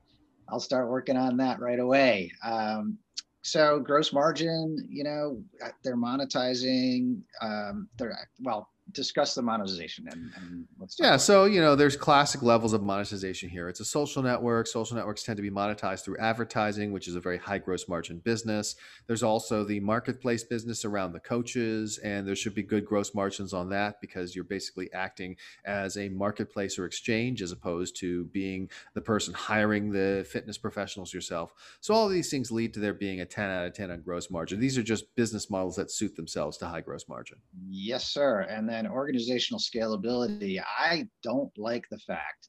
I'll 0.48 0.60
start 0.60 0.88
working 0.88 1.16
on 1.16 1.36
that 1.38 1.60
right 1.60 1.78
away. 1.78 2.32
Um, 2.44 2.98
so 3.42 3.80
gross 3.80 4.12
margin, 4.12 4.86
you 4.90 5.04
know, 5.04 5.42
they're 5.82 5.96
monetizing. 5.96 7.22
Um, 7.40 7.88
they're 7.96 8.16
well, 8.40 8.68
discuss 8.92 9.34
the 9.34 9.42
monetization 9.42 10.08
and, 10.10 10.30
and 10.36 10.66
let's 10.78 10.96
yeah 10.98 11.16
so 11.16 11.44
you 11.44 11.60
know 11.60 11.76
there's 11.76 11.96
classic 11.96 12.42
levels 12.42 12.72
of 12.72 12.82
monetization 12.82 13.48
here. 13.48 13.68
It's 13.68 13.80
a 13.80 13.84
social 13.84 14.22
network. 14.22 14.66
Social 14.66 14.96
networks 14.96 15.22
tend 15.22 15.36
to 15.36 15.42
be 15.42 15.50
monetized 15.50 16.04
through 16.04 16.18
advertising 16.18 16.92
which 16.92 17.08
is 17.08 17.14
a 17.14 17.20
very 17.20 17.38
high 17.38 17.58
gross 17.58 17.88
margin 17.88 18.18
business. 18.18 18.76
There's 19.06 19.22
also 19.22 19.64
the 19.64 19.80
marketplace 19.80 20.44
business 20.44 20.84
around 20.84 21.12
the 21.12 21.20
coaches 21.20 21.98
and 21.98 22.26
there 22.26 22.36
should 22.36 22.54
be 22.54 22.62
good 22.62 22.84
gross 22.84 23.14
margins 23.14 23.52
on 23.52 23.68
that 23.70 24.00
because 24.00 24.34
you're 24.34 24.44
basically 24.44 24.92
acting 24.92 25.36
as 25.64 25.96
a 25.96 26.08
marketplace 26.08 26.78
or 26.78 26.86
exchange 26.86 27.42
as 27.42 27.52
opposed 27.52 27.96
to 27.96 28.24
being 28.26 28.70
the 28.94 29.00
person 29.00 29.34
hiring 29.34 29.90
the 29.90 30.26
fitness 30.30 30.58
professionals 30.58 31.12
yourself. 31.12 31.52
So 31.80 31.94
all 31.94 32.06
of 32.06 32.12
these 32.12 32.30
things 32.30 32.50
lead 32.50 32.74
to 32.74 32.80
there 32.80 32.94
being 32.94 33.20
a 33.20 33.26
10 33.26 33.50
out 33.50 33.66
of 33.66 33.74
10 33.74 33.90
on 33.90 34.00
gross 34.02 34.30
margin. 34.30 34.60
These 34.60 34.78
are 34.78 34.82
just 34.82 35.14
business 35.14 35.50
models 35.50 35.76
that 35.76 35.90
suit 35.90 36.16
themselves 36.16 36.56
to 36.58 36.66
high 36.66 36.80
gross 36.80 37.08
margin. 37.08 37.38
Yes 37.68 38.08
sir. 38.08 38.40
And 38.40 38.68
then 38.68 38.77
and 38.78 38.86
organizational 38.86 39.58
scalability, 39.58 40.62
I 40.62 41.08
don't 41.24 41.50
like 41.58 41.88
the 41.90 41.98
fact 41.98 42.48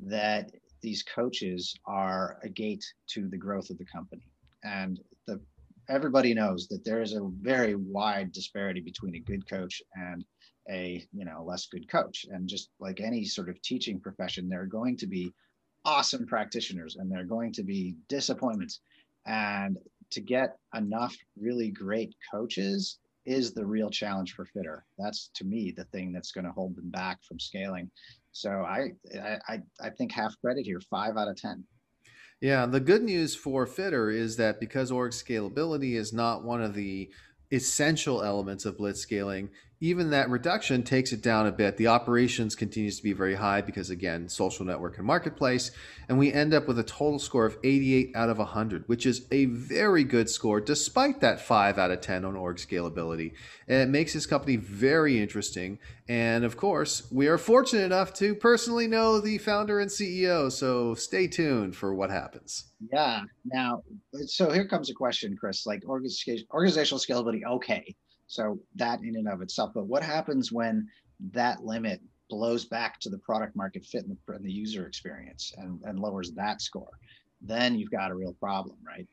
that 0.00 0.50
these 0.82 1.04
coaches 1.04 1.72
are 1.86 2.38
a 2.42 2.48
gate 2.48 2.84
to 3.10 3.28
the 3.28 3.36
growth 3.36 3.70
of 3.70 3.78
the 3.78 3.84
company. 3.84 4.26
And 4.64 4.98
the 5.26 5.40
everybody 5.88 6.34
knows 6.34 6.66
that 6.68 6.84
there 6.84 7.00
is 7.00 7.14
a 7.14 7.30
very 7.40 7.76
wide 7.76 8.32
disparity 8.32 8.80
between 8.80 9.14
a 9.14 9.20
good 9.20 9.48
coach 9.48 9.80
and 9.94 10.24
a 10.68 11.06
you 11.14 11.24
know 11.24 11.42
less 11.46 11.66
good 11.66 11.88
coach 11.88 12.26
and 12.30 12.46
just 12.46 12.68
like 12.78 13.00
any 13.00 13.24
sort 13.24 13.48
of 13.48 13.60
teaching 13.62 13.98
profession 13.98 14.50
there 14.50 14.60
are 14.60 14.66
going 14.66 14.98
to 14.98 15.06
be 15.06 15.32
awesome 15.86 16.26
practitioners 16.26 16.96
and 16.96 17.10
there 17.10 17.20
are 17.20 17.34
going 17.36 17.50
to 17.50 17.62
be 17.62 17.94
disappointments 18.06 18.80
and 19.24 19.78
to 20.10 20.20
get 20.20 20.58
enough 20.74 21.16
really 21.40 21.70
great 21.70 22.14
coaches 22.30 22.98
is 23.28 23.52
the 23.52 23.64
real 23.64 23.90
challenge 23.90 24.32
for 24.34 24.46
Fittr. 24.46 24.80
That's 24.98 25.30
to 25.34 25.44
me 25.44 25.72
the 25.76 25.84
thing 25.84 26.12
that's 26.12 26.32
going 26.32 26.46
to 26.46 26.52
hold 26.52 26.76
them 26.76 26.90
back 26.90 27.18
from 27.22 27.38
scaling. 27.38 27.90
So 28.32 28.50
I, 28.50 28.92
I 29.48 29.60
I 29.80 29.90
think 29.90 30.12
half 30.12 30.34
credit 30.40 30.64
here, 30.64 30.80
five 30.90 31.16
out 31.16 31.28
of 31.28 31.36
ten. 31.36 31.64
Yeah, 32.40 32.66
the 32.66 32.80
good 32.80 33.02
news 33.02 33.34
for 33.34 33.66
Fittr 33.66 34.14
is 34.14 34.36
that 34.36 34.60
because 34.60 34.90
org 34.92 35.12
scalability 35.12 35.94
is 35.94 36.12
not 36.12 36.44
one 36.44 36.62
of 36.62 36.74
the 36.74 37.10
essential 37.50 38.22
elements 38.22 38.64
of 38.64 38.78
blitz 38.78 39.00
scaling, 39.00 39.50
even 39.80 40.10
that 40.10 40.28
reduction 40.28 40.82
takes 40.82 41.12
it 41.12 41.22
down 41.22 41.46
a 41.46 41.52
bit. 41.52 41.76
The 41.76 41.86
operations 41.86 42.56
continues 42.56 42.96
to 42.96 43.02
be 43.02 43.12
very 43.12 43.36
high 43.36 43.60
because, 43.60 43.90
again, 43.90 44.28
social 44.28 44.64
network 44.64 44.98
and 44.98 45.06
marketplace. 45.06 45.70
And 46.08 46.18
we 46.18 46.32
end 46.32 46.52
up 46.52 46.66
with 46.66 46.80
a 46.80 46.82
total 46.82 47.20
score 47.20 47.46
of 47.46 47.58
88 47.62 48.10
out 48.16 48.28
of 48.28 48.38
100, 48.38 48.88
which 48.88 49.06
is 49.06 49.26
a 49.30 49.44
very 49.44 50.02
good 50.02 50.28
score 50.28 50.60
despite 50.60 51.20
that 51.20 51.40
5 51.40 51.78
out 51.78 51.92
of 51.92 52.00
10 52.00 52.24
on 52.24 52.34
org 52.34 52.56
scalability. 52.56 53.34
And 53.68 53.80
it 53.82 53.88
makes 53.88 54.14
this 54.14 54.26
company 54.26 54.56
very 54.56 55.20
interesting. 55.20 55.78
And 56.08 56.44
of 56.44 56.56
course, 56.56 57.06
we 57.12 57.28
are 57.28 57.38
fortunate 57.38 57.84
enough 57.84 58.12
to 58.14 58.34
personally 58.34 58.88
know 58.88 59.20
the 59.20 59.38
founder 59.38 59.78
and 59.78 59.90
CEO. 59.90 60.50
So 60.50 60.94
stay 60.94 61.28
tuned 61.28 61.76
for 61.76 61.94
what 61.94 62.10
happens. 62.10 62.64
Yeah. 62.92 63.22
Now, 63.44 63.82
so 64.26 64.50
here 64.50 64.66
comes 64.66 64.90
a 64.90 64.94
question, 64.94 65.36
Chris 65.38 65.66
like 65.66 65.84
organizational 65.86 66.98
scalability, 66.98 67.44
okay 67.44 67.94
so 68.28 68.60
that 68.76 69.00
in 69.00 69.16
and 69.16 69.28
of 69.28 69.42
itself, 69.42 69.72
but 69.74 69.86
what 69.86 70.02
happens 70.02 70.52
when 70.52 70.86
that 71.32 71.64
limit 71.64 72.00
blows 72.30 72.66
back 72.66 73.00
to 73.00 73.08
the 73.08 73.18
product 73.18 73.56
market 73.56 73.84
fit 73.84 74.04
and 74.04 74.16
the, 74.26 74.34
and 74.34 74.44
the 74.44 74.52
user 74.52 74.86
experience 74.86 75.52
and, 75.56 75.80
and 75.84 75.98
lowers 75.98 76.30
that 76.36 76.60
score? 76.62 76.90
Then 77.40 77.76
you've 77.76 77.90
got 77.90 78.10
a 78.10 78.14
real 78.14 78.34
problem, 78.34 78.76
right? 78.86 79.06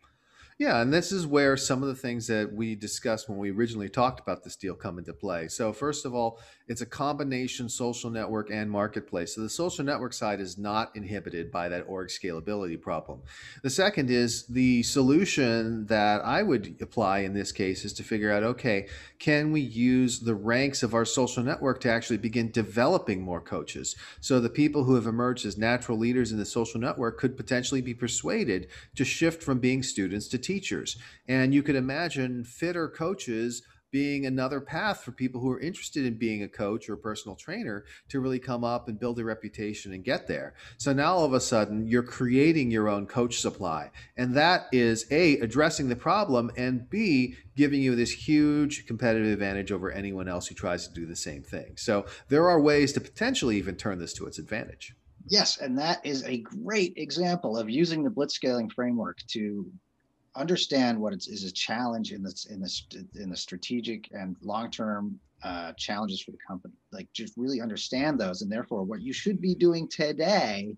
Yeah, 0.57 0.81
and 0.81 0.93
this 0.93 1.11
is 1.11 1.27
where 1.27 1.57
some 1.57 1.81
of 1.81 1.89
the 1.89 1.95
things 1.95 2.27
that 2.27 2.53
we 2.53 2.75
discussed 2.75 3.27
when 3.27 3.37
we 3.37 3.51
originally 3.51 3.89
talked 3.89 4.21
about 4.21 4.43
this 4.43 4.55
deal 4.55 4.73
come 4.73 4.97
into 4.97 5.13
play. 5.13 5.49
So, 5.49 5.73
first 5.73 6.05
of 6.05 6.15
all, 6.15 6.39
it's 6.67 6.81
a 6.81 6.85
combination 6.85 7.69
social 7.69 8.09
network 8.09 8.49
and 8.49 8.69
marketplace. 8.69 9.35
So, 9.35 9.41
the 9.41 9.49
social 9.49 9.85
network 9.85 10.13
side 10.13 10.39
is 10.39 10.57
not 10.57 10.95
inhibited 10.95 11.51
by 11.51 11.69
that 11.69 11.85
org 11.87 12.07
scalability 12.07 12.81
problem. 12.81 13.21
The 13.61 13.69
second 13.69 14.09
is 14.09 14.47
the 14.47 14.81
solution 14.83 15.85
that 15.87 16.25
I 16.25 16.41
would 16.43 16.77
apply 16.81 17.19
in 17.19 17.33
this 17.33 17.51
case 17.51 17.85
is 17.85 17.93
to 17.93 18.03
figure 18.03 18.31
out 18.31 18.43
okay, 18.43 18.87
can 19.19 19.51
we 19.51 19.61
use 19.61 20.19
the 20.19 20.35
ranks 20.35 20.81
of 20.81 20.93
our 20.93 21.05
social 21.05 21.43
network 21.43 21.79
to 21.81 21.91
actually 21.91 22.17
begin 22.17 22.51
developing 22.51 23.21
more 23.21 23.41
coaches? 23.41 23.95
So, 24.19 24.39
the 24.39 24.49
people 24.49 24.85
who 24.85 24.95
have 24.95 25.07
emerged 25.07 25.45
as 25.45 25.57
natural 25.57 25.97
leaders 25.97 26.31
in 26.31 26.37
the 26.37 26.45
social 26.45 26.79
network 26.79 27.19
could 27.19 27.37
potentially 27.37 27.81
be 27.81 27.93
persuaded 27.93 28.67
to 28.95 29.05
shift 29.05 29.43
from 29.43 29.59
being 29.59 29.83
students 29.83 30.27
to 30.29 30.37
teachers. 30.37 30.97
And 31.27 31.53
you 31.53 31.61
could 31.61 31.75
imagine 31.75 32.43
Fittr 32.43 32.93
coaches 32.93 33.61
being 33.91 34.25
another 34.25 34.59
path 34.59 35.03
for 35.03 35.11
people 35.11 35.39
who 35.41 35.49
are 35.49 35.59
interested 35.59 36.05
in 36.05 36.17
being 36.17 36.43
a 36.43 36.49
coach 36.49 36.89
or 36.89 36.93
a 36.93 36.97
personal 36.97 37.35
trainer 37.35 37.85
to 38.09 38.19
really 38.19 38.39
come 38.39 38.63
up 38.63 38.87
and 38.87 38.99
build 38.99 39.19
a 39.19 39.23
reputation 39.23 39.93
and 39.93 40.03
get 40.03 40.27
there. 40.27 40.53
So 40.77 40.93
now 40.93 41.15
all 41.15 41.25
of 41.25 41.33
a 41.33 41.39
sudden 41.39 41.87
you're 41.87 42.03
creating 42.03 42.71
your 42.71 42.89
own 42.89 43.05
coach 43.05 43.39
supply. 43.39 43.91
And 44.17 44.35
that 44.35 44.67
is 44.71 45.05
A, 45.11 45.39
addressing 45.39 45.89
the 45.89 45.95
problem, 45.95 46.51
and 46.57 46.89
B, 46.89 47.35
giving 47.55 47.81
you 47.81 47.95
this 47.95 48.11
huge 48.11 48.85
competitive 48.85 49.31
advantage 49.31 49.71
over 49.71 49.91
anyone 49.91 50.27
else 50.27 50.47
who 50.47 50.55
tries 50.55 50.87
to 50.87 50.93
do 50.93 51.05
the 51.05 51.15
same 51.15 51.43
thing. 51.43 51.77
So 51.77 52.05
there 52.27 52.49
are 52.49 52.59
ways 52.59 52.93
to 52.93 53.01
potentially 53.01 53.57
even 53.57 53.75
turn 53.75 53.99
this 53.99 54.13
to 54.13 54.25
its 54.25 54.39
advantage. 54.39 54.93
Yes, 55.27 55.57
and 55.57 55.79
that 55.79 56.05
is 56.05 56.23
a 56.25 56.37
great 56.37 56.93
example 56.97 57.57
of 57.57 57.69
using 57.69 58.03
the 58.03 58.11
blitzscaling 58.11 58.71
framework 58.71 59.17
to 59.29 59.71
understand 60.35 60.99
what 60.99 61.13
is 61.13 61.43
a 61.43 61.51
challenge 61.51 62.11
in 62.11 62.23
this 62.23 62.45
in 62.45 62.61
this 62.61 62.87
in 63.15 63.29
the 63.29 63.37
strategic 63.37 64.09
and 64.11 64.35
long-term 64.41 65.19
uh, 65.43 65.73
challenges 65.73 66.21
for 66.21 66.31
the 66.31 66.37
company. 66.47 66.73
Like 66.91 67.11
just 67.13 67.33
really 67.37 67.61
understand 67.61 68.19
those 68.19 68.41
and 68.41 68.51
therefore 68.51 68.83
what 68.83 69.01
you 69.01 69.13
should 69.13 69.39
be 69.39 69.55
doing 69.55 69.87
today 69.87 70.75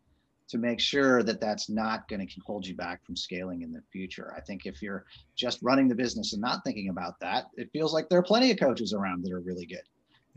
to 0.50 0.58
make 0.58 0.80
sure 0.80 1.24
that 1.24 1.42
that's 1.42 1.70
not 1.70 2.08
going 2.08 2.26
to 2.26 2.42
hold 2.46 2.66
you 2.66 2.76
back 2.76 3.06
from 3.06 3.16
scaling 3.16 3.64
in 3.64 3.72
the 3.74 3.82
future. 3.92 4.34
I 4.36 4.42
think 4.42 4.66
if 4.66 4.82
you're 4.82 5.06
just 5.36 5.60
running 5.62 5.88
the 5.88 5.96
business 5.96 6.34
and 6.34 6.42
not 6.42 6.64
thinking 6.64 6.90
about 6.90 7.20
that 7.20 7.48
it 7.56 7.70
feels 7.72 7.94
like 7.94 8.10
there 8.10 8.20
are 8.20 8.24
plenty 8.24 8.52
of 8.52 8.60
coaches 8.60 8.94
around 8.94 9.24
that 9.24 9.34
are 9.34 9.42
really 9.42 9.66
good. 9.66 9.84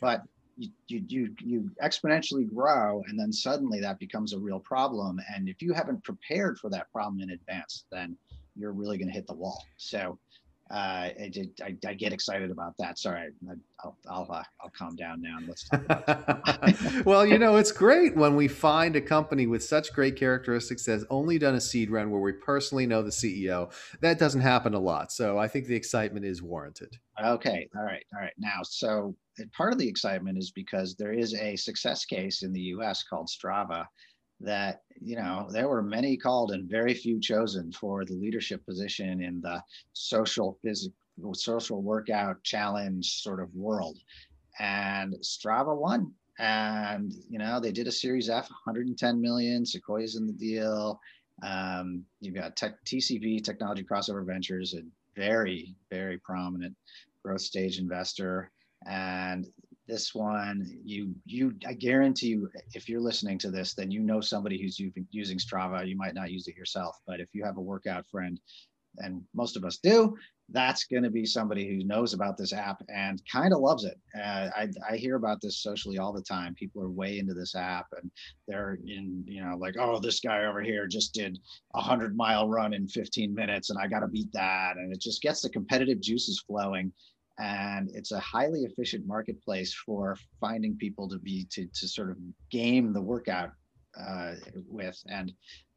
But 0.01 0.23
you, 0.57 0.71
you 0.89 1.05
you 1.09 1.35
you 1.41 1.71
exponentially 1.83 2.49
grow 2.53 3.03
and 3.09 3.19
then 3.19 3.33
suddenly 3.33 3.81
that 3.81 3.99
becomes 3.99 4.33
a 4.33 4.39
real 4.39 4.61
problem. 4.61 5.21
And 5.35 5.49
if 5.49 5.63
you 5.63 5.73
haven't 5.73 6.05
prepared 6.05 6.59
for 6.59 6.71
that 6.71 6.91
problem 6.93 7.21
in 7.21 7.31
advance 7.31 7.85
then 7.91 8.17
you're 8.61 8.73
really 8.73 8.99
going 8.99 9.09
to 9.09 9.15
hit 9.15 9.27
the 9.27 9.35
wall. 9.35 9.65
So 9.77 10.19
uh, 10.71 11.11
I, 11.21 11.31
did, 11.33 11.51
I, 11.61 11.77
I, 11.85 11.95
get 11.95 12.13
excited 12.13 12.49
about 12.53 12.75
that. 12.79 12.97
Sorry, 12.97 13.23
I, 13.23 13.55
will 13.83 13.97
I'll, 14.09 14.29
uh, 14.31 14.45
I'll 14.63 14.71
calm 14.71 14.95
down 14.95 15.21
now 15.21 15.39
and 15.39 15.49
let's 15.49 15.69
talk. 15.69 17.05
well, 17.05 17.27
you 17.27 17.39
know, 17.39 17.57
it's 17.57 17.73
great 17.73 18.17
when 18.17 18.37
we 18.37 18.47
find 18.47 18.95
a 18.95 19.01
company 19.01 19.49
with 19.49 19.65
such 19.65 19.93
great 19.93 20.15
characteristics 20.15 20.85
that's 20.85 21.05
only 21.11 21.39
done 21.39 21.57
a 21.57 21.61
seed 21.61 21.91
round 21.91 22.13
where 22.13 22.21
we 22.21 22.31
personally 22.31 22.87
know 22.87 23.03
the 23.03 23.11
CEO. 23.11 23.73
That 24.01 24.21
doesn't 24.21 24.43
happen 24.43 24.75
a 24.75 24.79
lot. 24.79 25.11
So 25.11 25.39
I 25.39 25.49
think 25.49 25.67
the 25.67 25.75
excitement 25.75 26.25
is 26.25 26.41
warranted. 26.41 26.99
Okay. 27.21 27.69
All 27.77 27.83
right. 27.83 28.05
All 28.15 28.21
right. 28.21 28.35
Now, 28.39 28.61
so 28.63 29.17
part 29.57 29.73
of 29.73 29.79
the 29.81 29.89
excitement 29.89 30.39
is 30.39 30.53
because 30.53 30.95
there 30.95 31.13
is 31.13 31.35
a 31.35 31.57
success 31.57 32.05
case 32.05 32.43
in 32.43 32.53
the 32.53 32.61
US 32.61 33.03
called 33.03 33.29
Strava 33.29 33.87
that 34.41 34.83
you 35.01 35.17
know 35.17 35.49
there 35.51 35.69
were 35.69 35.83
many 35.83 36.17
called 36.17 36.53
and 36.53 36.69
very 36.69 36.95
few 36.95 37.21
chosen 37.21 37.73
for 37.73 38.05
the 38.05 38.15
leadership 38.15 38.65
position 38.67 39.23
in 39.23 39.41
the 39.41 39.63
social 39.93 40.59
physical 40.63 40.95
social 41.35 41.83
workout 41.83 42.43
challenge 42.43 43.23
sort 43.23 43.41
of 43.41 43.55
world. 43.55 43.99
And 44.59 45.15
strava 45.23 45.77
won. 45.77 46.13
And 46.39 47.13
you 47.29 47.39
know 47.39 47.61
they 47.61 47.73
did 47.73 47.87
a 47.87 47.93
series 47.93 48.31
f 48.31 48.49
110 48.51 49.21
million 49.21 49.67
sequoia's 49.67 50.17
in 50.17 50.27
the 50.27 50.33
deal. 50.33 50.99
Um, 51.43 52.05
you've 52.21 52.35
got 52.35 52.57
tech, 52.57 52.83
tcv 52.85 53.43
technology 53.43 53.85
crossover 53.85 54.25
ventures 54.25 54.75
a 54.75 54.83
very 55.17 55.75
very 55.91 56.19
prominent 56.19 56.75
growth 57.23 57.43
stage 57.43 57.79
investor. 57.79 58.51
And 58.87 59.47
this 59.91 60.15
one 60.15 60.65
you 60.85 61.13
you 61.25 61.53
i 61.67 61.73
guarantee 61.73 62.29
you 62.29 62.49
if 62.75 62.89
you're 62.89 63.01
listening 63.01 63.37
to 63.37 63.51
this 63.51 63.75
then 63.75 63.91
you 63.91 64.01
know 64.01 64.21
somebody 64.21 64.61
who's 64.61 64.81
using 65.11 65.39
strava. 65.39 65.87
You 65.87 65.97
might 65.97 66.15
not 66.15 66.31
use 66.31 66.47
it 66.47 66.57
yourself 66.57 66.97
but 67.07 67.19
if 67.21 67.29
you 67.33 67.45
have 67.45 67.57
a 67.57 67.61
workout 67.61 68.07
friend 68.09 68.39
and 68.99 69.23
most 69.35 69.57
of 69.57 69.65
us 69.65 69.79
do 69.79 70.17
that's 70.53 70.85
going 70.85 71.03
to 71.03 71.11
be 71.11 71.25
somebody 71.25 71.69
who 71.69 71.85
knows 71.85 72.13
about 72.13 72.37
this 72.37 72.53
app 72.53 72.83
and 72.89 73.23
kind 73.31 73.53
of 73.53 73.61
loves 73.61 73.85
it. 73.85 73.97
Uh, 74.19 74.49
I, 74.57 74.69
I 74.91 74.97
hear 74.97 75.15
about 75.15 75.41
this 75.41 75.63
socially 75.63 75.99
all 75.99 76.13
the 76.13 76.23
time. 76.23 76.57
People 76.57 76.83
are 76.83 76.91
way 76.91 77.21
into 77.21 77.35
this 77.35 77.55
app 77.55 77.87
and 78.01 78.11
they're 78.49 78.79
in 78.85 79.23
you 79.27 79.45
know 79.45 79.57
like 79.57 79.77
oh 79.79 80.01
this 80.01 80.21
guy 80.21 80.45
over 80.45 80.61
here 80.61 80.89
just 80.89 81.15
did 81.15 81.39
a 81.75 81.81
hundred 81.81 82.17
mile 82.17 82.49
run 82.49 82.75
in 82.75 82.89
15 82.89 83.33
minutes 83.33 83.71
and 83.71 83.79
i 83.79 83.87
got 83.87 84.01
to 84.01 84.09
beat 84.09 84.33
that. 84.33 84.77
And 84.77 84.93
it 84.93 85.01
just 85.01 85.23
gets 85.23 85.41
the 85.41 85.51
competitive 85.51 86.01
juices 86.01 86.43
flowing 86.47 86.93
and 87.41 87.89
it's 87.95 88.13
a 88.13 88.21
highly 88.21 88.65
efficient 88.65 89.07
marketplace 89.07 89.75
for 89.75 90.17
finding 90.41 90.77
people 90.77 91.09
to 91.09 91.19
be 91.19 91.47
to, 91.51 91.67
to 91.75 91.89
sort 91.89 92.11
of 92.11 92.19
game 92.51 92.93
the 92.93 93.01
workout 93.01 93.51
uh, 93.99 94.35
with. 94.69 95.01
And 95.09 95.33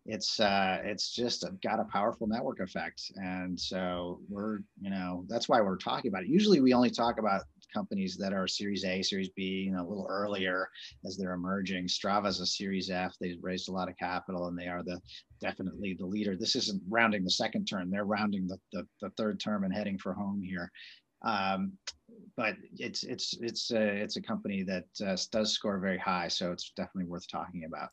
it's 0.06 0.42
uh, 0.42 0.80
it's 0.84 1.14
just 1.14 1.46
got 1.64 1.80
a 1.80 1.86
powerful 1.86 2.28
network 2.28 2.60
effect. 2.60 3.02
And 3.16 3.58
so 3.58 4.20
we're 4.30 4.60
you 4.82 4.90
know 4.90 5.26
that's 5.30 5.48
why 5.48 5.62
we're 5.62 5.78
talking 5.78 6.10
about 6.10 6.24
it. 6.24 6.30
Usually 6.30 6.60
we 6.60 6.74
only 6.74 6.90
talk 6.90 7.18
about 7.18 7.44
companies 7.74 8.18
that 8.18 8.34
are 8.34 8.48
series 8.48 8.86
a 8.86 9.02
series 9.02 9.30
b 9.30 9.42
you 9.44 9.72
know 9.72 9.82
a 9.82 9.90
little 9.90 10.06
earlier 10.10 10.68
as 11.06 11.18
they're 11.18 11.34
emerging. 11.34 11.88
Strava's 11.88 12.42
a 12.42 12.46
series 12.46 12.90
f. 12.90 13.16
They've 13.22 13.42
raised 13.42 13.70
a 13.70 13.72
lot 13.72 13.90
of 13.90 13.98
capital 13.98 14.48
and 14.48 14.60
they 14.60 14.68
are 14.68 14.84
the 14.84 15.00
definitely 15.40 15.96
the 15.98 16.06
leader. 16.06 16.36
This 16.36 16.56
isn't 16.58 16.84
rounding 16.90 17.24
the 17.24 17.32
second 17.32 17.66
term 17.66 17.90
they're 17.90 18.06
rounding 18.06 18.48
the, 18.48 18.58
the, 18.74 18.86
the 19.02 19.10
third 19.12 19.40
term 19.40 19.64
and 19.64 19.74
heading 19.74 19.98
for 19.98 20.14
home 20.14 20.42
here 20.44 20.70
um, 21.24 21.74
but 22.36 22.56
it's 22.78 23.04
it's 23.04 23.36
it's 23.42 23.72
a, 23.72 23.82
it's 23.82 24.16
a 24.16 24.22
company 24.22 24.64
that 24.64 24.86
uh, 25.06 25.18
does 25.32 25.52
score 25.52 25.78
very 25.78 25.98
high, 25.98 26.28
so 26.28 26.52
it's 26.52 26.72
definitely 26.76 27.10
worth 27.10 27.28
talking 27.28 27.66
about. 27.66 27.90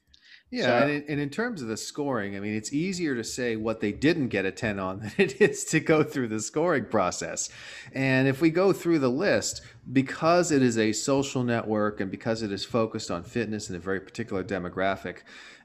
Yeah, 0.50 0.62
so, 0.62 0.76
and, 0.78 0.90
in, 0.90 1.04
and, 1.08 1.20
in, 1.20 1.30
terms 1.30 1.62
of 1.62 1.68
the 1.68 1.76
scoring, 1.76 2.36
I 2.36 2.40
mean, 2.40 2.54
it's 2.54 2.72
easier 2.72 3.14
to 3.14 3.22
say 3.22 3.54
what 3.54 3.80
they 3.80 3.92
didn't 3.92 4.28
get 4.28 4.44
a 4.44 4.50
10 4.50 4.80
on 4.80 4.98
than 5.00 5.12
it 5.16 5.40
is 5.40 5.64
to 5.66 5.80
go 5.80 6.02
through 6.02 6.28
the 6.28 6.40
scoring 6.40 6.86
process. 6.86 7.50
And 7.92 8.26
if 8.26 8.40
we 8.40 8.50
go 8.50 8.72
through 8.72 8.98
the 8.98 9.10
list, 9.10 9.62
because 9.92 10.50
it 10.50 10.60
is 10.60 10.76
a 10.76 10.92
social 10.92 11.44
network 11.44 12.00
and 12.00 12.10
because 12.10 12.42
it 12.42 12.50
is 12.50 12.64
focused 12.64 13.12
on 13.12 13.22
fitness 13.22 13.68
and 13.68 13.76
a 13.76 13.80
very 13.80 14.00
particular 14.00 14.42
demographic, 14.42 15.18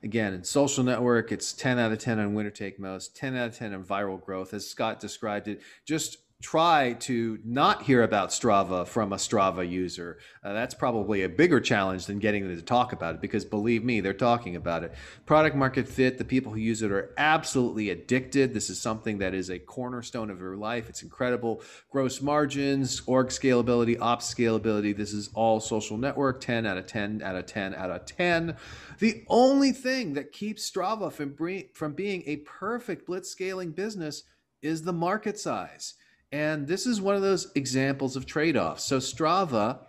again, 0.03 0.33
in 0.33 0.43
social 0.43 0.83
network, 0.83 1.31
it's 1.31 1.51
10 1.51 1.79
out 1.79 1.91
of 1.91 1.97
10 1.97 2.19
on 2.19 2.35
winner 2.35 2.51
take 2.51 2.79
most, 2.79 3.15
10 3.15 3.35
out 3.35 3.47
of 3.47 3.57
10 3.57 3.73
on 3.73 3.83
viral 3.83 4.23
growth, 4.23 4.53
as 4.53 4.67
Scott 4.67 4.99
described 4.99 5.47
it, 5.47 5.61
just 5.85 6.17
try 6.41 6.93
to 6.93 7.39
not 7.45 7.83
hear 7.83 8.03
about 8.03 8.29
Strava 8.29 8.85
from 8.85 9.13
a 9.13 9.15
Strava 9.15 9.67
user. 9.67 10.19
Uh, 10.43 10.53
that's 10.53 10.73
probably 10.73 11.23
a 11.23 11.29
bigger 11.29 11.61
challenge 11.61 12.05
than 12.05 12.19
getting 12.19 12.45
them 12.45 12.55
to 12.55 12.61
talk 12.61 12.91
about 12.91 13.15
it 13.15 13.21
because 13.21 13.45
believe 13.45 13.83
me, 13.85 14.01
they're 14.01 14.13
talking 14.13 14.55
about 14.55 14.83
it. 14.83 14.93
Product 15.25 15.55
market 15.55 15.87
fit, 15.87 16.17
the 16.17 16.25
people 16.25 16.51
who 16.51 16.59
use 16.59 16.81
it 16.81 16.91
are 16.91 17.13
absolutely 17.17 17.89
addicted. 17.89 18.53
This 18.53 18.69
is 18.69 18.79
something 18.79 19.17
that 19.19 19.33
is 19.33 19.49
a 19.49 19.57
cornerstone 19.57 20.29
of 20.29 20.39
their 20.39 20.57
life. 20.57 20.89
It's 20.89 21.03
incredible. 21.03 21.61
Gross 21.89 22.21
margins, 22.21 23.01
org 23.07 23.29
scalability, 23.29 23.97
ops 23.99 24.31
scalability. 24.31 24.95
This 24.95 25.13
is 25.13 25.29
all 25.33 25.61
social 25.61 25.97
network 25.97 26.41
10 26.41 26.65
out 26.65 26.77
of 26.77 26.85
10 26.85 27.21
out 27.23 27.35
of 27.35 27.45
10 27.45 27.73
out 27.73 27.91
of 27.91 28.05
10. 28.05 28.57
The 28.99 29.23
only 29.29 29.71
thing 29.71 30.13
that 30.13 30.33
keeps 30.33 30.69
Strava 30.69 31.11
from, 31.11 31.35
from 31.73 31.93
being 31.93 32.23
a 32.25 32.37
perfect 32.37 33.07
blitz 33.07 33.29
scaling 33.29 33.71
business 33.71 34.23
is 34.61 34.81
the 34.81 34.93
market 34.93 35.39
size. 35.39 35.95
And 36.35 36.67
this 36.67 36.85
is 36.85 36.99
one 36.99 37.15
of 37.15 37.21
those 37.21 37.49
examples 37.55 38.17
of 38.17 38.25
trade 38.25 38.57
offs. 38.57 38.83
So 38.83 38.97
Strava 38.97 39.79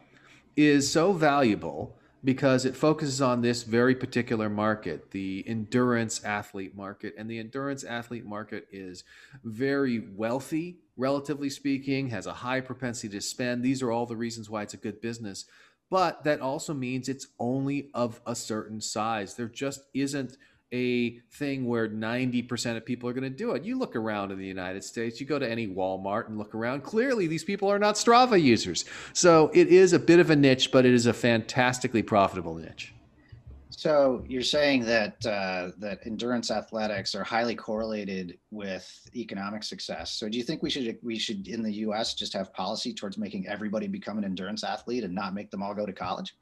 is 0.56 0.88
so 0.88 1.12
valuable 1.12 1.98
because 2.22 2.64
it 2.64 2.76
focuses 2.76 3.20
on 3.20 3.40
this 3.40 3.64
very 3.64 3.96
particular 3.96 4.48
market, 4.48 5.10
the 5.10 5.42
endurance 5.44 6.24
athlete 6.24 6.76
market. 6.76 7.14
And 7.18 7.28
the 7.28 7.40
endurance 7.40 7.82
athlete 7.82 8.24
market 8.24 8.68
is 8.70 9.02
very 9.42 9.98
wealthy, 9.98 10.78
relatively 10.96 11.50
speaking, 11.50 12.10
has 12.10 12.28
a 12.28 12.32
high 12.32 12.60
propensity 12.60 13.08
to 13.16 13.20
spend. 13.20 13.64
These 13.64 13.82
are 13.82 13.90
all 13.90 14.06
the 14.06 14.14
reasons 14.14 14.48
why 14.48 14.62
it's 14.62 14.74
a 14.74 14.76
good 14.76 15.00
business. 15.00 15.46
But 15.90 16.22
that 16.22 16.40
also 16.40 16.74
means 16.74 17.08
it's 17.08 17.26
only 17.40 17.90
of 17.92 18.20
a 18.24 18.36
certain 18.36 18.80
size. 18.80 19.34
There 19.34 19.48
just 19.48 19.82
isn't 19.94 20.36
a 20.76 21.20
thing 21.32 21.66
where 21.66 21.88
90% 21.88 22.76
of 22.76 22.84
people 22.84 23.08
are 23.08 23.12
going 23.12 23.24
to 23.24 23.30
do 23.30 23.52
it. 23.52 23.64
You 23.64 23.78
look 23.78 23.96
around 23.96 24.30
in 24.30 24.38
the 24.38 24.46
United 24.46 24.84
States, 24.84 25.20
you 25.20 25.26
go 25.26 25.38
to 25.38 25.50
any 25.50 25.66
Walmart 25.66 26.28
and 26.28 26.38
look 26.38 26.54
around. 26.54 26.82
Clearly, 26.82 27.26
these 27.26 27.44
people 27.44 27.70
are 27.70 27.78
not 27.78 27.94
Strava 27.94 28.40
users. 28.40 28.84
So 29.12 29.50
it 29.54 29.68
is 29.68 29.92
a 29.92 29.98
bit 29.98 30.20
of 30.20 30.30
a 30.30 30.36
niche, 30.36 30.70
but 30.70 30.84
it 30.84 30.92
is 30.92 31.06
a 31.06 31.12
fantastically 31.12 32.02
profitable 32.02 32.54
niche. 32.54 32.92
So 33.70 34.24
you're 34.26 34.42
saying 34.42 34.86
that 34.86 35.24
uh, 35.26 35.72
that 35.78 36.00
endurance 36.06 36.50
athletics 36.50 37.14
are 37.14 37.24
highly 37.24 37.54
correlated 37.54 38.38
with 38.50 38.88
economic 39.14 39.62
success. 39.62 40.12
So 40.12 40.30
do 40.30 40.38
you 40.38 40.44
think 40.44 40.62
we 40.62 40.70
should 40.70 40.98
we 41.02 41.18
should 41.18 41.46
in 41.46 41.62
the 41.62 41.72
U.S. 41.86 42.14
just 42.14 42.32
have 42.32 42.54
policy 42.54 42.94
towards 42.94 43.18
making 43.18 43.46
everybody 43.46 43.86
become 43.86 44.16
an 44.16 44.24
endurance 44.24 44.64
athlete 44.64 45.04
and 45.04 45.14
not 45.14 45.34
make 45.34 45.50
them 45.50 45.62
all 45.62 45.74
go 45.74 45.84
to 45.84 45.92
college? 45.92 46.34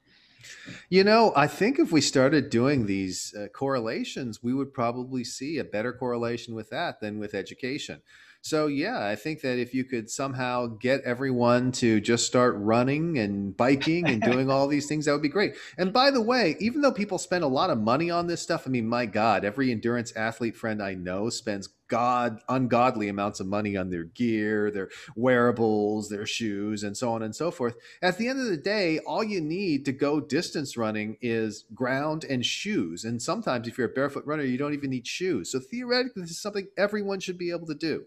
You 0.89 1.03
know, 1.03 1.33
I 1.35 1.47
think 1.47 1.79
if 1.79 1.91
we 1.91 2.01
started 2.01 2.49
doing 2.49 2.85
these 2.85 3.33
uh, 3.33 3.47
correlations, 3.47 4.41
we 4.41 4.53
would 4.53 4.73
probably 4.73 5.23
see 5.23 5.57
a 5.57 5.63
better 5.63 5.93
correlation 5.93 6.55
with 6.55 6.69
that 6.69 6.99
than 6.99 7.19
with 7.19 7.33
education. 7.33 8.01
So, 8.45 8.67
yeah, 8.67 9.03
I 9.03 9.15
think 9.15 9.41
that 9.41 9.57
if 9.57 9.73
you 9.73 9.83
could 9.83 10.07
somehow 10.07 10.67
get 10.67 11.01
everyone 11.01 11.71
to 11.71 11.99
just 11.99 12.27
start 12.27 12.53
running 12.59 13.17
and 13.17 13.57
biking 13.57 14.07
and 14.07 14.21
doing 14.21 14.51
all 14.51 14.67
these 14.67 14.85
things, 14.85 15.05
that 15.05 15.13
would 15.13 15.23
be 15.23 15.29
great. 15.29 15.55
And 15.79 15.91
by 15.91 16.11
the 16.11 16.21
way, 16.21 16.55
even 16.59 16.81
though 16.81 16.91
people 16.91 17.17
spend 17.17 17.43
a 17.43 17.47
lot 17.47 17.71
of 17.71 17.79
money 17.79 18.11
on 18.11 18.27
this 18.27 18.43
stuff, 18.43 18.67
I 18.67 18.69
mean, 18.69 18.87
my 18.87 19.07
God, 19.07 19.45
every 19.45 19.71
endurance 19.71 20.15
athlete 20.15 20.55
friend 20.55 20.79
I 20.79 20.93
know 20.93 21.31
spends 21.31 21.69
god 21.87 22.39
ungodly 22.47 23.09
amounts 23.09 23.39
of 23.39 23.47
money 23.47 23.75
on 23.75 23.89
their 23.89 24.03
gear, 24.03 24.69
their 24.69 24.89
wearables, 25.15 26.09
their 26.09 26.27
shoes, 26.27 26.83
and 26.83 26.95
so 26.95 27.13
on 27.13 27.23
and 27.23 27.35
so 27.35 27.49
forth. 27.49 27.75
At 28.03 28.19
the 28.19 28.27
end 28.27 28.39
of 28.39 28.45
the 28.45 28.57
day, 28.57 28.99
all 28.99 29.23
you 29.23 29.41
need 29.41 29.85
to 29.85 29.91
go 29.91 30.19
distance 30.19 30.77
running 30.77 31.17
is 31.19 31.65
ground 31.73 32.23
and 32.23 32.45
shoes. 32.45 33.05
And 33.05 33.19
sometimes 33.19 33.67
if 33.67 33.79
you're 33.79 33.89
a 33.89 33.93
barefoot 33.93 34.27
runner, 34.27 34.43
you 34.43 34.59
don't 34.59 34.75
even 34.75 34.91
need 34.91 35.07
shoes. 35.07 35.51
So 35.51 35.59
theoretically, 35.59 36.21
this 36.21 36.31
is 36.31 36.39
something 36.39 36.67
everyone 36.77 37.19
should 37.19 37.39
be 37.39 37.49
able 37.49 37.65
to 37.65 37.73
do. 37.73 38.05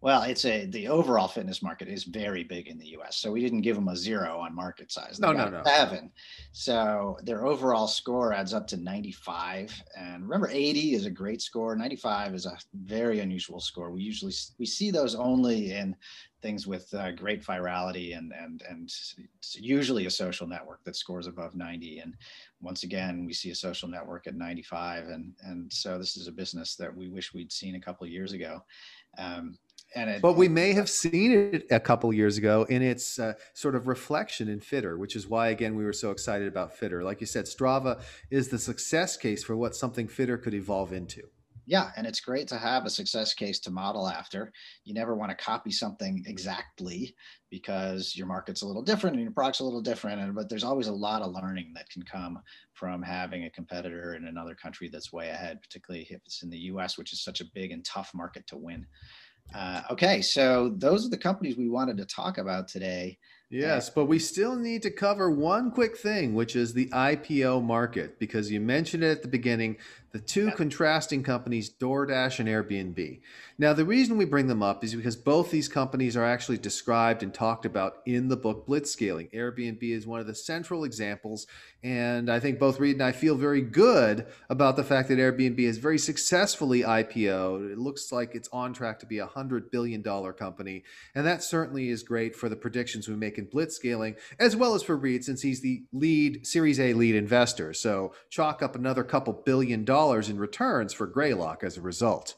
Well, 0.00 0.22
it's 0.22 0.44
a 0.44 0.66
the 0.66 0.86
overall 0.86 1.26
fitness 1.26 1.60
market 1.60 1.88
is 1.88 2.04
very 2.04 2.44
big 2.44 2.68
in 2.68 2.78
the 2.78 2.86
U.S. 2.88 3.16
So 3.16 3.32
we 3.32 3.40
didn't 3.40 3.62
give 3.62 3.74
them 3.74 3.88
a 3.88 3.96
zero 3.96 4.38
on 4.38 4.54
market 4.54 4.92
size. 4.92 5.18
No, 5.18 5.32
no, 5.32 5.48
no. 5.48 5.62
Seven. 5.64 6.12
So 6.52 7.18
their 7.24 7.44
overall 7.44 7.88
score 7.88 8.32
adds 8.32 8.54
up 8.54 8.68
to 8.68 8.76
95. 8.76 9.74
And 9.98 10.22
remember, 10.22 10.48
80 10.48 10.94
is 10.94 11.06
a 11.06 11.10
great 11.10 11.42
score. 11.42 11.74
95 11.74 12.34
is 12.34 12.46
a 12.46 12.56
very 12.74 13.18
unusual 13.18 13.60
score. 13.60 13.90
We 13.90 14.02
usually 14.02 14.32
we 14.58 14.66
see 14.66 14.92
those 14.92 15.16
only 15.16 15.72
in 15.72 15.96
things 16.40 16.68
with 16.68 16.92
uh, 16.94 17.10
great 17.12 17.44
virality 17.44 18.16
and 18.16 18.32
and 18.32 18.62
and 18.68 18.84
it's 18.84 19.56
usually 19.58 20.06
a 20.06 20.10
social 20.10 20.46
network 20.46 20.84
that 20.84 20.94
scores 20.94 21.26
above 21.26 21.56
90 21.56 21.98
and 21.98 22.14
once 22.60 22.84
again 22.84 23.26
we 23.26 23.32
see 23.32 23.50
a 23.50 23.54
social 23.54 23.88
network 23.88 24.28
at 24.28 24.36
95 24.36 25.08
and 25.08 25.32
and 25.42 25.72
so 25.72 25.98
this 25.98 26.16
is 26.16 26.28
a 26.28 26.32
business 26.32 26.76
that 26.76 26.96
we 26.96 27.08
wish 27.08 27.34
we'd 27.34 27.50
seen 27.50 27.74
a 27.74 27.80
couple 27.80 28.04
of 28.04 28.12
years 28.12 28.32
ago 28.32 28.62
um, 29.18 29.58
and 29.94 30.10
it, 30.10 30.22
but 30.22 30.36
we 30.36 30.48
may 30.48 30.72
have 30.72 30.88
seen 30.88 31.32
it 31.32 31.66
a 31.70 31.80
couple 31.80 32.12
years 32.12 32.36
ago 32.38 32.64
in 32.68 32.82
its 32.82 33.18
uh, 33.18 33.34
sort 33.54 33.74
of 33.74 33.86
reflection 33.86 34.48
in 34.48 34.60
Fittr, 34.60 34.98
which 34.98 35.16
is 35.16 35.26
why 35.26 35.48
again 35.48 35.74
we 35.76 35.84
were 35.84 35.92
so 35.92 36.10
excited 36.10 36.48
about 36.48 36.76
Fittr. 36.76 37.02
Like 37.02 37.20
you 37.20 37.26
said, 37.26 37.46
Strava 37.46 38.00
is 38.30 38.48
the 38.48 38.58
success 38.58 39.16
case 39.16 39.42
for 39.42 39.56
what 39.56 39.74
something 39.74 40.06
Fittr 40.06 40.42
could 40.42 40.54
evolve 40.54 40.92
into. 40.92 41.22
Yeah, 41.68 41.90
and 41.98 42.06
it's 42.06 42.20
great 42.20 42.48
to 42.48 42.56
have 42.56 42.86
a 42.86 42.90
success 42.90 43.34
case 43.34 43.58
to 43.60 43.70
model 43.70 44.08
after. 44.08 44.50
You 44.84 44.94
never 44.94 45.14
want 45.14 45.30
to 45.30 45.36
copy 45.36 45.70
something 45.70 46.24
exactly 46.26 47.14
because 47.50 48.16
your 48.16 48.26
market's 48.26 48.62
a 48.62 48.66
little 48.66 48.80
different 48.80 49.16
and 49.16 49.22
your 49.22 49.32
product's 49.32 49.60
a 49.60 49.64
little 49.64 49.82
different. 49.82 50.18
And, 50.18 50.34
but 50.34 50.48
there's 50.48 50.64
always 50.64 50.86
a 50.86 50.92
lot 50.92 51.20
of 51.20 51.34
learning 51.34 51.72
that 51.74 51.90
can 51.90 52.04
come 52.04 52.38
from 52.72 53.02
having 53.02 53.44
a 53.44 53.50
competitor 53.50 54.14
in 54.14 54.24
another 54.24 54.54
country 54.54 54.88
that's 54.88 55.12
way 55.12 55.28
ahead, 55.28 55.60
particularly 55.60 56.06
if 56.08 56.22
it's 56.24 56.42
in 56.42 56.48
the 56.48 56.58
US, 56.72 56.96
which 56.96 57.12
is 57.12 57.22
such 57.22 57.42
a 57.42 57.50
big 57.52 57.70
and 57.70 57.84
tough 57.84 58.12
market 58.14 58.46
to 58.46 58.56
win. 58.56 58.86
Uh, 59.54 59.82
okay, 59.90 60.20
so 60.20 60.74
those 60.76 61.06
are 61.06 61.10
the 61.10 61.16
companies 61.16 61.56
we 61.56 61.68
wanted 61.68 61.96
to 61.96 62.04
talk 62.04 62.38
about 62.38 62.68
today. 62.68 63.18
Yes, 63.50 63.88
but 63.88 64.04
we 64.04 64.18
still 64.18 64.56
need 64.56 64.82
to 64.82 64.90
cover 64.90 65.30
one 65.30 65.70
quick 65.70 65.96
thing, 65.96 66.34
which 66.34 66.54
is 66.54 66.74
the 66.74 66.88
IPO 66.88 67.64
market, 67.64 68.18
because 68.18 68.50
you 68.50 68.60
mentioned 68.60 69.02
it 69.02 69.10
at 69.10 69.22
the 69.22 69.28
beginning 69.28 69.78
the 70.12 70.18
two 70.18 70.46
yeah. 70.46 70.52
contrasting 70.52 71.22
companies, 71.22 71.70
DoorDash 71.70 72.40
and 72.40 72.48
Airbnb. 72.48 73.20
Now, 73.58 73.72
the 73.72 73.84
reason 73.84 74.16
we 74.16 74.24
bring 74.24 74.46
them 74.46 74.62
up 74.62 74.82
is 74.82 74.94
because 74.94 75.16
both 75.16 75.50
these 75.50 75.68
companies 75.68 76.16
are 76.16 76.24
actually 76.24 76.58
described 76.58 77.22
and 77.22 77.34
talked 77.34 77.66
about 77.66 77.98
in 78.06 78.28
the 78.28 78.36
book 78.36 78.66
Blitzscaling. 78.66 79.32
Airbnb 79.32 79.82
is 79.82 80.06
one 80.06 80.20
of 80.20 80.26
the 80.26 80.34
central 80.34 80.84
examples, 80.84 81.46
and 81.82 82.30
I 82.30 82.40
think 82.40 82.58
both 82.58 82.80
Reed 82.80 82.96
and 82.96 83.02
I 83.02 83.12
feel 83.12 83.34
very 83.34 83.60
good 83.60 84.26
about 84.48 84.76
the 84.76 84.84
fact 84.84 85.08
that 85.08 85.18
Airbnb 85.18 85.58
is 85.58 85.78
very 85.78 85.98
successfully 85.98 86.82
IPO'd. 86.82 87.72
It 87.72 87.78
looks 87.78 88.10
like 88.10 88.34
it's 88.34 88.48
on 88.52 88.72
track 88.72 89.00
to 89.00 89.06
be 89.06 89.18
a 89.18 89.26
$100 89.26 89.70
billion 89.70 90.02
company, 90.02 90.84
and 91.14 91.26
that 91.26 91.42
certainly 91.42 91.90
is 91.90 92.02
great 92.02 92.34
for 92.34 92.48
the 92.48 92.56
predictions 92.56 93.08
we 93.08 93.16
make 93.16 93.37
in 93.38 93.46
Blitzscaling, 93.46 94.16
as 94.38 94.56
well 94.56 94.74
as 94.74 94.82
for 94.82 94.96
Reed, 94.96 95.24
since 95.24 95.42
he's 95.42 95.60
the 95.60 95.84
lead 95.92 96.46
Series 96.46 96.78
A 96.80 96.92
lead 96.92 97.14
investor. 97.14 97.72
So 97.72 98.12
chalk 98.28 98.62
up 98.62 98.74
another 98.74 99.04
couple 99.04 99.32
billion 99.32 99.84
dollars 99.84 100.28
in 100.28 100.38
returns 100.38 100.92
for 100.92 101.06
Greylock 101.06 101.62
as 101.64 101.76
a 101.76 101.82
result. 101.82 102.34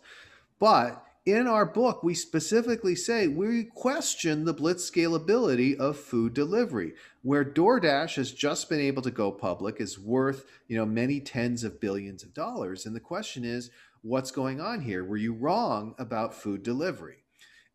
But 0.58 1.02
in 1.26 1.46
our 1.46 1.66
book, 1.66 2.02
we 2.02 2.14
specifically 2.14 2.94
say 2.94 3.28
we 3.28 3.64
question 3.64 4.44
the 4.44 4.54
blitz 4.54 4.90
scalability 4.90 5.76
of 5.76 5.98
food 5.98 6.34
delivery, 6.34 6.94
where 7.22 7.44
DoorDash 7.44 8.16
has 8.16 8.32
just 8.32 8.68
been 8.68 8.80
able 8.80 9.02
to 9.02 9.10
go 9.10 9.30
public 9.30 9.80
is 9.80 9.98
worth, 9.98 10.46
you 10.66 10.76
know, 10.76 10.86
many 10.86 11.20
tens 11.20 11.62
of 11.62 11.80
billions 11.80 12.22
of 12.22 12.32
dollars. 12.32 12.86
And 12.86 12.96
the 12.96 13.00
question 13.00 13.44
is, 13.44 13.70
what's 14.02 14.30
going 14.30 14.60
on 14.60 14.80
here? 14.80 15.04
Were 15.04 15.18
you 15.18 15.34
wrong 15.34 15.94
about 15.98 16.34
food 16.34 16.62
delivery? 16.62 17.18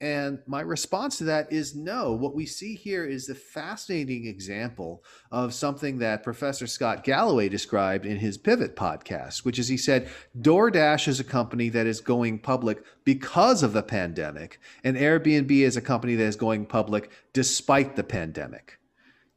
And 0.02 0.40
my 0.46 0.60
response 0.60 1.18
to 1.20 1.24
that 1.26 1.54
is 1.54 1.74
no. 1.74 2.12
What 2.12 2.36
we 2.36 2.46
see 2.46 2.76
here 2.76 3.06
is 3.06 3.30
a 3.30 3.36
fascinating 3.36 4.28
example 4.28 5.06
of 5.32 5.54
something 5.54 6.00
that 6.00 6.22
Professor 6.22 6.68
Scott 6.68 7.06
Galloway 7.06 7.48
described 7.48 8.06
in 8.06 8.18
his 8.18 8.38
Pivot 8.38 8.76
podcast, 8.76 9.46
which 9.46 9.58
is 9.58 9.70
he 9.70 9.78
said 9.78 10.10
DoorDash 10.38 11.08
is 11.08 11.22
a 11.22 11.24
company 11.24 11.70
that 11.70 11.88
is 11.88 12.02
going 12.02 12.40
public 12.40 12.84
because 13.06 13.64
of 13.64 13.72
the 13.72 13.84
pandemic, 13.84 14.60
and 14.84 14.98
Airbnb 14.98 15.52
is 15.52 15.78
a 15.78 15.82
company 15.82 16.16
that 16.16 16.26
is 16.26 16.36
going 16.36 16.66
public 16.66 17.10
despite 17.32 17.96
the 17.96 18.04
pandemic. 18.04 18.80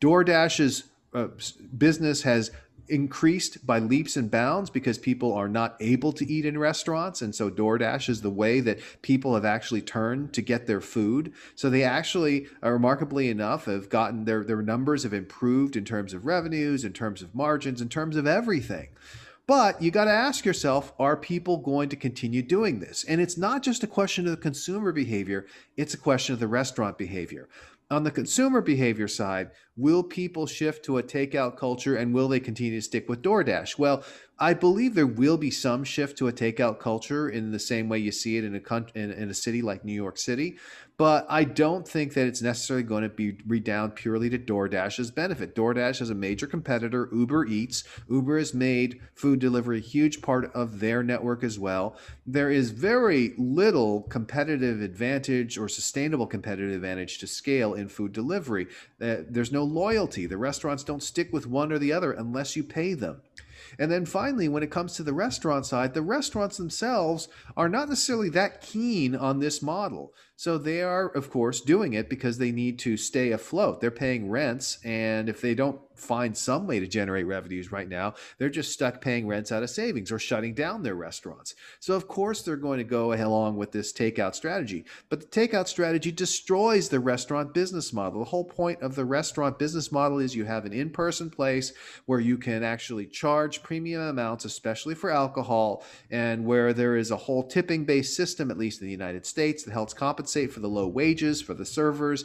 DoorDash's 0.00 0.84
uh, 1.14 1.28
business 1.76 2.22
has 2.22 2.50
increased 2.88 3.66
by 3.66 3.78
leaps 3.78 4.16
and 4.16 4.30
bounds 4.30 4.70
because 4.70 4.98
people 4.98 5.32
are 5.32 5.48
not 5.48 5.76
able 5.80 6.12
to 6.12 6.30
eat 6.30 6.44
in 6.44 6.58
restaurants. 6.58 7.22
And 7.22 7.34
so 7.34 7.50
DoorDash 7.50 8.08
is 8.08 8.22
the 8.22 8.30
way 8.30 8.60
that 8.60 8.80
people 9.02 9.34
have 9.34 9.44
actually 9.44 9.82
turned 9.82 10.32
to 10.34 10.42
get 10.42 10.66
their 10.66 10.80
food. 10.80 11.32
So 11.54 11.70
they 11.70 11.82
actually, 11.82 12.46
remarkably 12.62 13.28
enough, 13.28 13.66
have 13.66 13.88
gotten 13.88 14.24
their, 14.24 14.44
their 14.44 14.62
numbers 14.62 15.02
have 15.02 15.14
improved 15.14 15.76
in 15.76 15.84
terms 15.84 16.14
of 16.14 16.26
revenues, 16.26 16.84
in 16.84 16.92
terms 16.92 17.22
of 17.22 17.34
margins, 17.34 17.80
in 17.80 17.88
terms 17.88 18.16
of 18.16 18.26
everything. 18.26 18.88
But 19.46 19.80
you 19.80 19.90
got 19.90 20.04
to 20.04 20.10
ask 20.10 20.44
yourself 20.44 20.92
are 20.98 21.16
people 21.16 21.56
going 21.56 21.88
to 21.88 21.96
continue 21.96 22.42
doing 22.42 22.80
this? 22.80 23.02
And 23.08 23.18
it's 23.18 23.38
not 23.38 23.62
just 23.62 23.82
a 23.82 23.86
question 23.86 24.26
of 24.26 24.32
the 24.32 24.36
consumer 24.36 24.92
behavior, 24.92 25.46
it's 25.74 25.94
a 25.94 25.98
question 25.98 26.34
of 26.34 26.38
the 26.38 26.46
restaurant 26.46 26.98
behavior 26.98 27.48
on 27.90 28.04
the 28.04 28.10
consumer 28.10 28.60
behavior 28.60 29.08
side, 29.08 29.50
will 29.76 30.02
people 30.02 30.46
shift 30.46 30.84
to 30.84 30.98
a 30.98 31.02
takeout 31.02 31.56
culture 31.56 31.96
and 31.96 32.12
will 32.12 32.28
they 32.28 32.40
continue 32.40 32.78
to 32.78 32.82
stick 32.82 33.08
with 33.08 33.22
DoorDash? 33.22 33.78
Well, 33.78 34.04
I 34.38 34.54
believe 34.54 34.94
there 34.94 35.06
will 35.06 35.38
be 35.38 35.50
some 35.50 35.84
shift 35.84 36.18
to 36.18 36.28
a 36.28 36.32
takeout 36.32 36.78
culture 36.78 37.30
in 37.30 37.50
the 37.50 37.58
same 37.58 37.88
way 37.88 37.98
you 37.98 38.12
see 38.12 38.36
it 38.36 38.44
in 38.44 38.54
a 38.54 38.84
in, 38.94 39.10
in 39.12 39.30
a 39.30 39.34
city 39.34 39.62
like 39.62 39.84
New 39.84 39.94
York 39.94 40.18
City, 40.18 40.58
but 40.98 41.24
I 41.30 41.44
don't 41.44 41.86
think 41.86 42.14
that 42.14 42.26
it's 42.26 42.42
necessarily 42.42 42.82
going 42.82 43.04
to 43.04 43.08
be 43.08 43.38
redound 43.46 43.94
purely 43.94 44.28
to 44.30 44.38
DoorDash's 44.38 45.12
benefit. 45.12 45.54
DoorDash 45.54 46.02
is 46.02 46.10
a 46.10 46.14
major 46.14 46.48
competitor. 46.48 47.08
Uber 47.12 47.46
Eats. 47.46 47.84
Uber 48.10 48.36
has 48.36 48.52
made 48.52 49.00
food 49.14 49.38
delivery 49.38 49.78
a 49.78 49.80
huge 49.80 50.20
part 50.20 50.52
of 50.54 50.80
their 50.80 51.04
network 51.04 51.44
as 51.44 51.56
well. 51.56 51.96
There 52.26 52.50
is 52.50 52.72
very 52.72 53.32
little 53.38 54.02
competitive 54.02 54.82
advantage 54.82 55.56
or 55.56 55.68
sustainable 55.68 56.26
competitive 56.26 56.74
advantage 56.74 57.18
to 57.18 57.28
scale 57.28 57.74
in 57.74 57.88
food 57.88 58.12
delivery. 58.12 58.66
Uh, 59.00 59.18
there's 59.28 59.52
no 59.52 59.62
loyalty. 59.62 60.26
The 60.26 60.36
restaurants 60.36 60.82
don't 60.82 61.02
stick 61.02 61.32
with 61.32 61.46
one 61.46 61.70
or 61.70 61.78
the 61.78 61.92
other 61.92 62.10
unless 62.10 62.56
you 62.56 62.64
pay 62.64 62.94
them. 62.94 63.22
And 63.78 63.90
then 63.90 64.06
finally, 64.06 64.48
when 64.48 64.62
it 64.62 64.70
comes 64.70 64.94
to 64.94 65.02
the 65.02 65.12
restaurant 65.12 65.66
side, 65.66 65.94
the 65.94 66.02
restaurants 66.02 66.56
themselves 66.56 67.28
are 67.56 67.68
not 67.68 67.88
necessarily 67.88 68.30
that 68.30 68.60
keen 68.60 69.14
on 69.14 69.38
this 69.38 69.62
model. 69.62 70.12
So 70.38 70.56
they 70.56 70.82
are, 70.82 71.08
of 71.08 71.30
course, 71.30 71.60
doing 71.60 71.94
it 71.94 72.08
because 72.08 72.38
they 72.38 72.52
need 72.52 72.78
to 72.78 72.96
stay 72.96 73.32
afloat. 73.32 73.80
They're 73.80 73.90
paying 73.90 74.30
rents, 74.30 74.78
and 74.84 75.28
if 75.28 75.40
they 75.40 75.52
don't 75.52 75.80
find 75.98 76.36
some 76.36 76.68
way 76.68 76.78
to 76.78 76.86
generate 76.86 77.26
revenues 77.26 77.72
right 77.72 77.88
now, 77.88 78.14
they're 78.38 78.48
just 78.48 78.72
stuck 78.72 79.00
paying 79.00 79.26
rents 79.26 79.50
out 79.50 79.64
of 79.64 79.70
savings 79.70 80.12
or 80.12 80.18
shutting 80.20 80.54
down 80.54 80.84
their 80.84 80.94
restaurants. 80.94 81.56
So, 81.80 81.94
of 81.94 82.06
course, 82.06 82.42
they're 82.42 82.54
going 82.54 82.78
to 82.78 82.84
go 82.84 83.12
along 83.12 83.56
with 83.56 83.72
this 83.72 83.92
takeout 83.92 84.36
strategy. 84.36 84.84
But 85.08 85.20
the 85.20 85.26
takeout 85.26 85.66
strategy 85.66 86.12
destroys 86.12 86.88
the 86.88 87.00
restaurant 87.00 87.52
business 87.52 87.92
model. 87.92 88.20
The 88.20 88.30
whole 88.30 88.44
point 88.44 88.80
of 88.80 88.94
the 88.94 89.04
restaurant 89.04 89.58
business 89.58 89.90
model 89.90 90.20
is 90.20 90.36
you 90.36 90.44
have 90.44 90.64
an 90.64 90.72
in 90.72 90.90
person 90.90 91.30
place 91.30 91.72
where 92.06 92.20
you 92.20 92.38
can 92.38 92.62
actually 92.62 93.06
charge 93.06 93.64
premium 93.64 94.02
amounts, 94.02 94.44
especially 94.44 94.94
for 94.94 95.10
alcohol, 95.10 95.84
and 96.12 96.44
where 96.46 96.72
there 96.72 96.96
is 96.96 97.10
a 97.10 97.16
whole 97.16 97.42
tipping 97.42 97.84
based 97.84 98.14
system, 98.14 98.52
at 98.52 98.58
least 98.58 98.80
in 98.80 98.86
the 98.86 98.92
United 98.92 99.26
States, 99.26 99.64
that 99.64 99.72
helps 99.72 99.94
compensate 99.94 100.27
for 100.52 100.60
the 100.60 100.68
low 100.68 100.86
wages 100.86 101.42
for 101.42 101.54
the 101.54 101.66
servers 101.66 102.24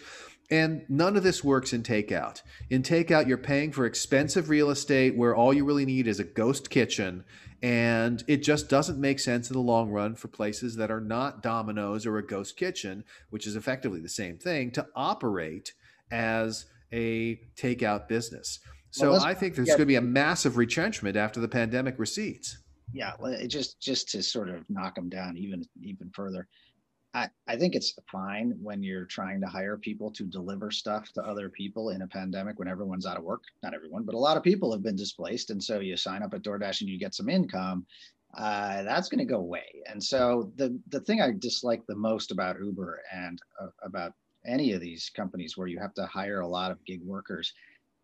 And 0.49 0.85
none 0.89 1.15
of 1.17 1.23
this 1.23 1.43
works 1.43 1.73
in 1.73 1.83
takeout. 1.83 2.41
In 2.69 2.83
takeout, 2.83 3.27
you're 3.27 3.37
paying 3.37 3.71
for 3.71 3.85
expensive 3.85 4.49
real 4.49 4.69
estate 4.69 5.15
where 5.15 5.35
all 5.35 5.53
you 5.53 5.65
really 5.65 5.85
need 5.85 6.07
is 6.07 6.19
a 6.19 6.23
ghost 6.23 6.69
kitchen. 6.69 7.23
And 7.61 8.23
it 8.27 8.43
just 8.43 8.69
doesn't 8.69 8.99
make 8.99 9.19
sense 9.19 9.49
in 9.49 9.53
the 9.53 9.61
long 9.61 9.89
run 9.89 10.15
for 10.15 10.27
places 10.27 10.75
that 10.75 10.91
are 10.91 10.99
not 10.99 11.41
Domino's 11.41 12.05
or 12.05 12.17
a 12.17 12.25
ghost 12.25 12.57
kitchen, 12.57 13.05
which 13.29 13.47
is 13.47 13.55
effectively 13.55 14.01
the 14.01 14.09
same 14.09 14.37
thing, 14.37 14.69
to 14.71 14.85
operate 14.95 15.73
as 16.11 16.65
a 16.91 17.39
takeout 17.57 18.07
business. 18.07 18.59
So 18.91 19.11
well, 19.13 19.23
I 19.23 19.33
think 19.33 19.55
there's 19.55 19.69
going 19.69 19.79
to 19.79 19.85
be 19.85 19.95
a 19.95 20.01
massive 20.01 20.57
retrenchment 20.57 21.15
after 21.15 21.39
the 21.39 21.47
pandemic 21.47 21.97
recedes. 21.97 22.59
Yeah, 22.91 23.13
just 23.47 23.81
just 23.81 24.09
to 24.09 24.21
sort 24.21 24.49
of 24.49 24.69
knock 24.69 24.95
them 24.95 25.09
down 25.09 25.37
even 25.37 25.63
even 25.81 26.11
further. 26.13 26.47
I, 27.13 27.57
think 27.57 27.75
it's 27.75 27.93
fine 28.11 28.55
when 28.61 28.81
you're 28.81 29.05
trying 29.05 29.39
to 29.41 29.47
hire 29.47 29.77
people 29.77 30.09
to 30.11 30.23
deliver 30.23 30.71
stuff 30.71 31.11
to 31.13 31.21
other 31.21 31.49
people 31.49 31.89
in 31.89 32.01
a 32.01 32.07
pandemic 32.07 32.57
when 32.57 32.67
everyone's 32.67 33.05
out 33.05 33.17
of 33.17 33.23
work. 33.23 33.43
Not 33.61 33.75
everyone, 33.75 34.03
but 34.03 34.15
a 34.15 34.19
lot 34.19 34.35
of 34.35 34.41
people 34.43 34.71
have 34.71 34.81
been 34.81 34.95
displaced. 34.95 35.51
And 35.51 35.63
so 35.63 35.79
you 35.79 35.95
sign 35.95 36.23
up 36.23 36.33
at 36.33 36.41
DoorDash 36.41 36.81
and 36.81 36.89
you 36.89 36.97
get 36.97 37.13
some 37.13 37.29
income. 37.29 37.85
Uh, 38.35 38.81
that's 38.81 39.09
going 39.09 39.19
to 39.19 39.31
go 39.31 39.37
away. 39.37 39.83
And 39.87 40.03
so 40.03 40.51
the, 40.55 40.79
the 40.89 41.01
thing 41.01 41.21
I 41.21 41.31
dislike 41.37 41.85
the 41.87 41.95
most 41.95 42.31
about 42.31 42.59
Uber 42.59 43.01
and 43.13 43.39
uh, 43.61 43.67
about 43.83 44.13
any 44.45 44.73
of 44.73 44.81
these 44.81 45.11
companies 45.15 45.55
where 45.55 45.67
you 45.67 45.79
have 45.79 45.93
to 45.93 46.07
hire 46.07 46.39
a 46.39 46.47
lot 46.47 46.71
of 46.71 46.83
gig 46.83 47.01
workers 47.03 47.53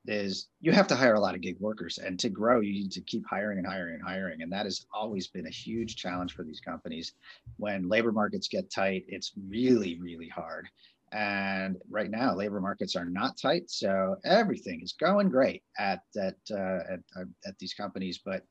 is 0.05 0.47
you 0.61 0.71
have 0.71 0.87
to 0.87 0.95
hire 0.95 1.15
a 1.15 1.19
lot 1.19 1.35
of 1.35 1.41
gig 1.41 1.57
workers 1.59 1.97
and 1.97 2.19
to 2.19 2.29
grow 2.29 2.61
you 2.61 2.73
need 2.73 2.91
to 2.91 3.01
keep 3.01 3.23
hiring 3.29 3.57
and 3.57 3.67
hiring 3.67 3.95
and 3.95 4.03
hiring 4.03 4.41
and 4.41 4.51
that 4.51 4.65
has 4.65 4.85
always 4.93 5.27
been 5.27 5.47
a 5.47 5.51
huge 5.51 5.95
challenge 5.95 6.33
for 6.33 6.43
these 6.43 6.61
companies. 6.61 7.13
When 7.57 7.89
labor 7.89 8.11
markets 8.11 8.47
get 8.47 8.71
tight 8.71 9.05
it's 9.07 9.33
really 9.47 9.99
really 9.99 10.29
hard. 10.29 10.67
And 11.11 11.77
right 11.89 12.09
now 12.09 12.35
labor 12.35 12.61
markets 12.61 12.95
are 12.95 13.05
not 13.05 13.37
tight 13.37 13.69
so 13.69 14.15
everything 14.23 14.81
is 14.81 14.93
going 14.93 15.29
great 15.29 15.63
at 15.77 16.01
at 16.17 16.37
uh, 16.51 16.93
at, 16.93 16.99
uh, 17.17 17.25
at 17.45 17.57
these 17.59 17.73
companies. 17.73 18.19
But 18.23 18.43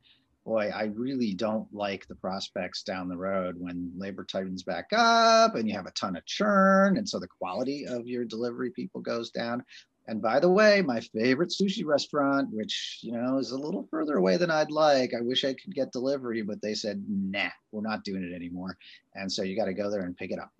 boy 0.48 0.70
i 0.74 0.84
really 0.94 1.34
don't 1.34 1.68
like 1.74 2.06
the 2.06 2.14
prospects 2.14 2.82
down 2.82 3.06
the 3.06 3.16
road 3.16 3.54
when 3.58 3.92
labor 3.98 4.24
tightens 4.24 4.62
back 4.62 4.86
up 4.92 5.56
and 5.56 5.68
you 5.68 5.74
have 5.74 5.84
a 5.84 5.90
ton 5.90 6.16
of 6.16 6.24
churn 6.24 6.96
and 6.96 7.06
so 7.06 7.18
the 7.18 7.28
quality 7.28 7.86
of 7.86 8.06
your 8.06 8.24
delivery 8.24 8.70
people 8.70 9.02
goes 9.02 9.30
down 9.30 9.62
and 10.08 10.22
by 10.22 10.40
the 10.40 10.48
way, 10.50 10.80
my 10.80 11.00
favorite 11.00 11.50
sushi 11.50 11.84
restaurant, 11.84 12.48
which 12.50 13.00
you 13.02 13.12
know 13.12 13.36
is 13.38 13.50
a 13.50 13.58
little 13.58 13.86
further 13.90 14.16
away 14.16 14.38
than 14.38 14.50
I'd 14.50 14.70
like, 14.70 15.12
I 15.14 15.20
wish 15.20 15.44
I 15.44 15.52
could 15.52 15.74
get 15.74 15.92
delivery, 15.92 16.40
but 16.40 16.62
they 16.62 16.72
said, 16.74 17.04
"Nah, 17.06 17.50
we're 17.72 17.82
not 17.82 18.04
doing 18.04 18.24
it 18.24 18.34
anymore." 18.34 18.78
And 19.14 19.30
so 19.30 19.42
you 19.42 19.54
got 19.54 19.66
to 19.66 19.74
go 19.74 19.90
there 19.90 20.00
and 20.00 20.16
pick 20.16 20.32
it 20.32 20.38
up. 20.38 20.50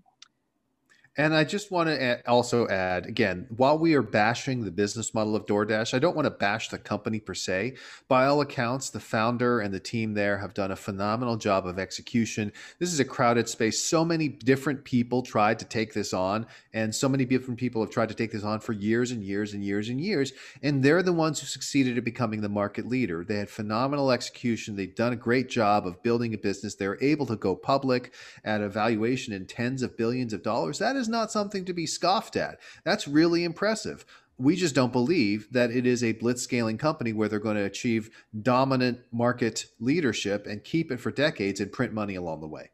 And 1.19 1.35
I 1.35 1.43
just 1.43 1.73
want 1.73 1.89
to 1.89 2.23
also 2.31 2.69
add 2.69 3.07
again, 3.07 3.47
while 3.57 3.77
we 3.77 3.95
are 3.95 4.03
bashing 4.03 4.65
the 4.65 4.71
business 4.71 5.13
model 5.13 5.35
of 5.35 5.47
DoorDash, 5.47 5.93
I 5.93 5.99
don't 5.99 6.15
want 6.15 6.27
to 6.27 6.31
bash 6.31 6.69
the 6.69 6.79
company 6.79 7.19
per 7.19 7.35
se. 7.35 7.75
By 8.07 8.27
all 8.27 8.41
accounts, 8.41 8.91
the 8.91 9.01
founder 9.01 9.59
and 9.59 9.75
the 9.75 9.81
team 9.81 10.15
there 10.15 10.39
have 10.39 10.55
done 10.55 10.71
a 10.71 10.77
phenomenal 10.77 11.37
job 11.37 11.67
of 11.67 11.77
execution. 11.77 12.53
This 12.79 12.93
is 12.93 13.01
a 13.01 13.05
crowded 13.05 13.49
space. 13.49 13.83
So 13.83 14.05
many 14.05 14.29
different 14.29 14.85
people 14.85 15.23
tried 15.23 15.59
to 15.59 15.65
take 15.65 15.93
this 15.93 16.15
on, 16.15 16.47
and 16.73 16.95
so 16.95 17.09
many 17.09 17.25
different 17.25 17.59
people 17.59 17.83
have 17.83 17.91
tried 17.91 18.11
to 18.11 18.15
take 18.15 18.31
this 18.31 18.45
on 18.45 18.61
for 18.61 18.73
years 18.73 19.11
and 19.11 19.25
years 19.25 19.55
and 19.55 19.65
years 19.65 19.89
and 19.89 20.01
years. 20.01 20.33
And 20.63 20.85
they're 20.85 21.03
the 21.03 21.13
ones 21.13 21.41
who 21.41 21.47
succeeded 21.47 21.99
at 21.99 22.05
becoming 22.05 22.43
the 22.43 22.49
market 22.49 22.87
leader. 22.87 23.25
They 23.25 23.39
had 23.39 23.51
phenomenal 23.51 24.13
execution. 24.13 24.77
They've 24.77 24.95
done 24.95 25.15
a 25.15 25.17
great 25.17 25.49
job 25.49 25.85
of 25.85 26.01
building 26.05 26.33
a 26.33 26.39
business. 26.39 26.77
They're 26.77 27.03
able 27.03 27.27
to 27.27 27.35
go 27.35 27.57
public 27.57 28.15
at 28.45 28.61
a 28.61 28.69
valuation 28.69 29.33
in 29.33 29.47
tens 29.47 29.83
of 29.83 29.97
billions 29.97 30.33
of 30.33 30.45
dollars. 30.45 30.79
That 30.79 30.95
is 30.95 31.08
not 31.09 31.33
something 31.33 31.65
to 31.65 31.73
be 31.73 31.87
scoffed 31.87 32.37
at. 32.37 32.59
That's 32.85 33.09
really 33.09 33.45
impressive. 33.45 34.05
We 34.39 34.55
just 34.55 34.75
don't 34.75 34.93
believe 34.93 35.49
that 35.53 35.71
it 35.71 35.85
is 35.87 36.05
a 36.05 36.15
blitzscaling 36.15 36.79
company 36.79 37.13
where 37.13 37.29
they're 37.29 37.41
going 37.41 37.57
to 37.57 37.65
achieve 37.65 38.11
dominant 38.41 39.01
market 39.11 39.67
leadership 39.81 40.47
and 40.47 40.63
keep 40.63 40.93
it 40.93 41.01
for 41.01 41.11
decades 41.11 41.61
and 41.61 41.73
print 41.73 41.93
money 41.93 42.15
along 42.15 42.41
the 42.41 42.47
way. 42.47 42.71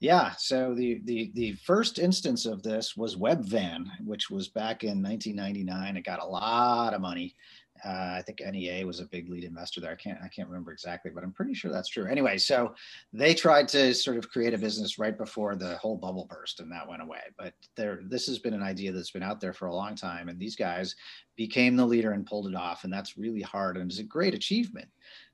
Yeah, 0.00 0.32
so 0.36 0.74
the 0.74 1.00
the 1.04 1.30
the 1.34 1.52
first 1.52 1.98
instance 1.98 2.44
of 2.44 2.62
this 2.62 2.94
was 2.94 3.16
Webvan, 3.16 3.86
which 4.04 4.28
was 4.28 4.48
back 4.48 4.84
in 4.84 5.02
1999. 5.02 5.96
It 5.96 6.04
got 6.04 6.20
a 6.20 6.26
lot 6.26 6.92
of 6.92 7.00
money. 7.00 7.36
Uh, 7.84 8.14
I 8.16 8.22
think 8.24 8.40
NEA 8.40 8.86
was 8.86 9.00
a 9.00 9.06
big 9.06 9.28
lead 9.28 9.44
investor 9.44 9.80
there. 9.80 9.92
I 9.92 9.96
can't 9.96 10.18
I 10.22 10.28
can't 10.28 10.48
remember 10.48 10.72
exactly, 10.72 11.10
but 11.14 11.22
I'm 11.22 11.32
pretty 11.32 11.54
sure 11.54 11.70
that's 11.70 11.88
true. 11.88 12.06
Anyway, 12.06 12.38
so 12.38 12.74
they 13.12 13.34
tried 13.34 13.68
to 13.68 13.94
sort 13.94 14.16
of 14.16 14.30
create 14.30 14.54
a 14.54 14.58
business 14.58 14.98
right 14.98 15.16
before 15.16 15.54
the 15.54 15.76
whole 15.76 15.96
bubble 15.96 16.26
burst, 16.30 16.60
and 16.60 16.72
that 16.72 16.88
went 16.88 17.02
away. 17.02 17.20
But 17.36 17.54
there, 17.76 18.00
this 18.04 18.26
has 18.26 18.38
been 18.38 18.54
an 18.54 18.62
idea 18.62 18.92
that's 18.92 19.10
been 19.10 19.22
out 19.22 19.40
there 19.40 19.52
for 19.52 19.66
a 19.66 19.74
long 19.74 19.96
time, 19.96 20.28
and 20.28 20.38
these 20.38 20.56
guys 20.56 20.96
became 21.36 21.76
the 21.76 21.86
leader 21.86 22.12
and 22.12 22.26
pulled 22.26 22.46
it 22.46 22.54
off, 22.54 22.84
and 22.84 22.92
that's 22.92 23.18
really 23.18 23.42
hard 23.42 23.76
and 23.76 23.90
it's 23.90 24.00
a 24.00 24.04
great 24.04 24.34
achievement. 24.34 24.88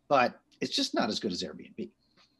But 0.08 0.40
it's 0.60 0.74
just 0.74 0.94
not 0.94 1.08
as 1.08 1.20
good 1.20 1.32
as 1.32 1.42
Airbnb. 1.42 1.90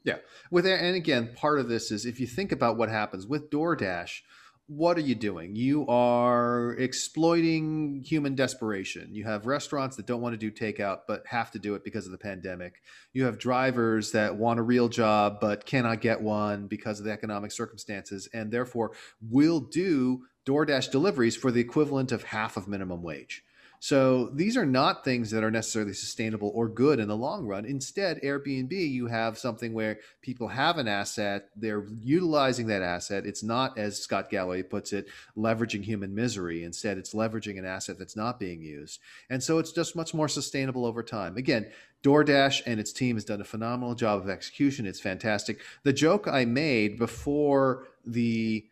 Yeah, 0.03 0.17
with 0.49 0.65
and 0.65 0.95
again, 0.95 1.29
part 1.35 1.59
of 1.59 1.69
this 1.69 1.91
is 1.91 2.05
if 2.05 2.19
you 2.19 2.27
think 2.27 2.51
about 2.51 2.77
what 2.77 2.89
happens 2.89 3.27
with 3.27 3.49
DoorDash 3.51 4.21
what 4.67 4.97
are 4.97 5.01
you 5.01 5.15
doing? 5.15 5.55
You 5.55 5.85
are 5.87 6.75
exploiting 6.77 8.03
human 8.05 8.35
desperation. 8.35 9.09
You 9.13 9.25
have 9.25 9.45
restaurants 9.45 9.97
that 9.97 10.05
don't 10.05 10.21
want 10.21 10.33
to 10.33 10.37
do 10.37 10.51
takeout 10.51 10.99
but 11.07 11.23
have 11.27 11.51
to 11.51 11.59
do 11.59 11.75
it 11.75 11.83
because 11.83 12.05
of 12.05 12.11
the 12.11 12.17
pandemic. 12.17 12.81
You 13.11 13.25
have 13.25 13.37
drivers 13.37 14.11
that 14.13 14.37
want 14.37 14.59
a 14.59 14.63
real 14.63 14.87
job 14.87 15.39
but 15.41 15.65
cannot 15.65 15.99
get 15.99 16.21
one 16.21 16.67
because 16.67 16.99
of 16.99 17.05
the 17.05 17.11
economic 17.11 17.51
circumstances 17.51 18.29
and 18.33 18.51
therefore 18.51 18.91
will 19.21 19.59
do 19.59 20.23
DoorDash 20.45 20.89
deliveries 20.89 21.35
for 21.35 21.51
the 21.51 21.61
equivalent 21.61 22.11
of 22.11 22.23
half 22.23 22.57
of 22.57 22.67
minimum 22.67 23.03
wage. 23.03 23.43
So 23.83 24.27
these 24.27 24.57
are 24.57 24.65
not 24.65 25.03
things 25.03 25.31
that 25.31 25.43
are 25.43 25.49
necessarily 25.49 25.93
sustainable 25.93 26.51
or 26.53 26.69
good 26.69 26.99
in 26.99 27.07
the 27.07 27.17
long 27.17 27.47
run. 27.47 27.65
Instead, 27.65 28.21
Airbnb, 28.21 28.71
you 28.71 29.07
have 29.07 29.39
something 29.39 29.73
where 29.73 29.97
people 30.21 30.47
have 30.49 30.77
an 30.77 30.87
asset, 30.87 31.49
they're 31.55 31.87
utilizing 31.99 32.67
that 32.67 32.83
asset. 32.83 33.25
It's 33.25 33.41
not, 33.41 33.79
as 33.79 33.99
Scott 33.99 34.29
Galloway 34.29 34.61
puts 34.61 34.93
it, 34.93 35.07
leveraging 35.35 35.83
human 35.83 36.13
misery. 36.13 36.63
Instead, 36.63 36.99
it's 36.99 37.15
leveraging 37.15 37.57
an 37.57 37.65
asset 37.65 37.97
that's 37.97 38.15
not 38.15 38.39
being 38.39 38.61
used. 38.61 38.99
And 39.31 39.41
so 39.41 39.57
it's 39.57 39.71
just 39.71 39.95
much 39.95 40.13
more 40.13 40.27
sustainable 40.27 40.85
over 40.85 41.01
time. 41.01 41.35
Again, 41.35 41.65
DoorDash 42.03 42.61
and 42.67 42.79
its 42.79 42.93
team 42.93 43.15
has 43.15 43.25
done 43.25 43.41
a 43.41 43.45
phenomenal 43.45 43.95
job 43.95 44.21
of 44.21 44.29
execution. 44.29 44.85
It's 44.85 44.99
fantastic. 44.99 45.59
The 45.81 45.93
joke 45.93 46.27
I 46.27 46.45
made 46.45 46.99
before 46.99 47.87
the 48.05 48.63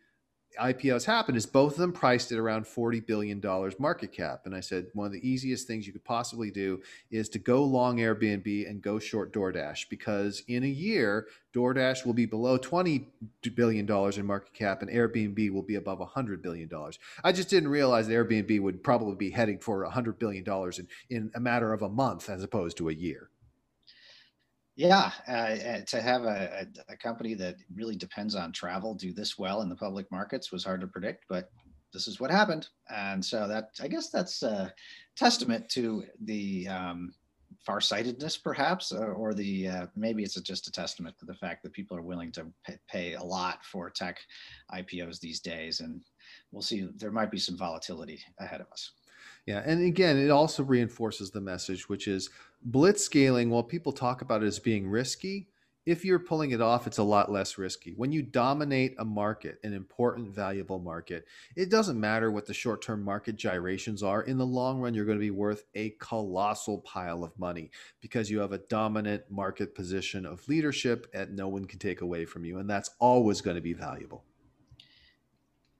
IPOs 0.58 1.04
happened 1.04 1.36
is 1.36 1.46
both 1.46 1.72
of 1.72 1.78
them 1.78 1.92
priced 1.92 2.32
at 2.32 2.38
around 2.38 2.64
$40 2.64 3.06
billion 3.06 3.40
market 3.78 4.12
cap. 4.12 4.42
And 4.44 4.54
I 4.54 4.60
said, 4.60 4.86
one 4.94 5.06
of 5.06 5.12
the 5.12 5.28
easiest 5.28 5.66
things 5.66 5.86
you 5.86 5.92
could 5.92 6.04
possibly 6.04 6.50
do 6.50 6.80
is 7.10 7.28
to 7.30 7.38
go 7.38 7.62
long 7.62 7.98
Airbnb 7.98 8.68
and 8.68 8.82
go 8.82 8.98
short 8.98 9.32
DoorDash 9.32 9.88
because 9.88 10.42
in 10.48 10.64
a 10.64 10.68
year, 10.68 11.28
DoorDash 11.54 12.04
will 12.04 12.12
be 12.12 12.26
below 12.26 12.58
$20 12.58 13.04
billion 13.54 13.90
in 13.90 14.26
market 14.26 14.52
cap 14.52 14.82
and 14.82 14.90
Airbnb 14.90 15.52
will 15.52 15.62
be 15.62 15.76
above 15.76 15.98
$100 15.98 16.42
billion. 16.42 16.70
I 17.22 17.32
just 17.32 17.50
didn't 17.50 17.68
realize 17.68 18.08
that 18.08 18.14
Airbnb 18.14 18.60
would 18.60 18.82
probably 18.82 19.16
be 19.16 19.30
heading 19.30 19.58
for 19.58 19.88
$100 19.88 20.18
billion 20.18 20.44
in, 20.78 20.88
in 21.16 21.30
a 21.34 21.40
matter 21.40 21.72
of 21.72 21.82
a 21.82 21.88
month 21.88 22.28
as 22.28 22.42
opposed 22.42 22.76
to 22.78 22.88
a 22.88 22.92
year. 22.92 23.30
Yeah, 24.76 25.10
uh, 25.26 25.80
to 25.86 26.00
have 26.00 26.22
a, 26.24 26.66
a, 26.88 26.96
company 26.96 27.34
that 27.34 27.56
really 27.74 27.96
depends 27.96 28.34
on 28.34 28.52
travel 28.52 28.94
do 28.94 29.12
this 29.12 29.36
well 29.36 29.62
in 29.62 29.68
the 29.68 29.76
public 29.76 30.10
markets 30.10 30.52
was 30.52 30.64
hard 30.64 30.80
to 30.80 30.86
predict, 30.86 31.24
but 31.28 31.50
this 31.92 32.06
is 32.06 32.20
what 32.20 32.30
happened, 32.30 32.68
and 32.88 33.22
so 33.22 33.48
that 33.48 33.70
I 33.82 33.88
guess 33.88 34.10
that's 34.10 34.42
a 34.42 34.72
testament 35.16 35.68
to 35.70 36.04
the 36.24 36.68
um, 36.68 37.12
farsightedness, 37.66 38.36
perhaps, 38.36 38.92
or, 38.92 39.12
or 39.12 39.34
the 39.34 39.68
uh, 39.68 39.86
maybe 39.96 40.22
it's 40.22 40.40
just 40.40 40.68
a 40.68 40.72
testament 40.72 41.18
to 41.18 41.26
the 41.26 41.34
fact 41.34 41.62
that 41.62 41.72
people 41.72 41.96
are 41.96 42.02
willing 42.02 42.32
to 42.32 42.46
pay 42.88 43.14
a 43.14 43.22
lot 43.22 43.64
for 43.64 43.90
tech 43.90 44.18
IPOs 44.72 45.20
these 45.20 45.40
days, 45.40 45.80
and 45.80 46.02
we'll 46.52 46.62
see. 46.62 46.88
There 46.96 47.10
might 47.10 47.30
be 47.30 47.38
some 47.38 47.56
volatility 47.56 48.20
ahead 48.38 48.60
of 48.60 48.70
us. 48.72 48.92
Yeah, 49.46 49.62
and 49.64 49.82
again, 49.84 50.18
it 50.18 50.30
also 50.30 50.62
reinforces 50.62 51.30
the 51.30 51.40
message, 51.40 51.88
which 51.88 52.06
is 52.08 52.30
blitzscaling. 52.68 53.48
While 53.48 53.62
people 53.62 53.92
talk 53.92 54.22
about 54.22 54.42
it 54.42 54.46
as 54.46 54.58
being 54.58 54.88
risky, 54.88 55.48
if 55.86 56.04
you're 56.04 56.18
pulling 56.18 56.50
it 56.50 56.60
off, 56.60 56.86
it's 56.86 56.98
a 56.98 57.02
lot 57.02 57.32
less 57.32 57.56
risky. 57.56 57.94
When 57.96 58.12
you 58.12 58.22
dominate 58.22 58.94
a 58.98 59.04
market, 59.04 59.58
an 59.64 59.72
important, 59.72 60.28
valuable 60.28 60.78
market, 60.78 61.26
it 61.56 61.70
doesn't 61.70 61.98
matter 61.98 62.30
what 62.30 62.46
the 62.46 62.54
short 62.54 62.82
term 62.82 63.02
market 63.02 63.36
gyrations 63.36 64.02
are. 64.02 64.22
In 64.22 64.36
the 64.36 64.46
long 64.46 64.80
run, 64.80 64.94
you're 64.94 65.06
going 65.06 65.18
to 65.18 65.20
be 65.20 65.30
worth 65.30 65.64
a 65.74 65.90
colossal 65.98 66.78
pile 66.78 67.24
of 67.24 67.36
money 67.38 67.70
because 68.00 68.30
you 68.30 68.40
have 68.40 68.52
a 68.52 68.58
dominant 68.58 69.24
market 69.30 69.74
position 69.74 70.26
of 70.26 70.46
leadership 70.48 71.10
that 71.12 71.32
no 71.32 71.48
one 71.48 71.64
can 71.64 71.78
take 71.78 72.02
away 72.02 72.26
from 72.26 72.44
you. 72.44 72.58
And 72.58 72.68
that's 72.68 72.90
always 72.98 73.40
going 73.40 73.56
to 73.56 73.62
be 73.62 73.72
valuable. 73.72 74.24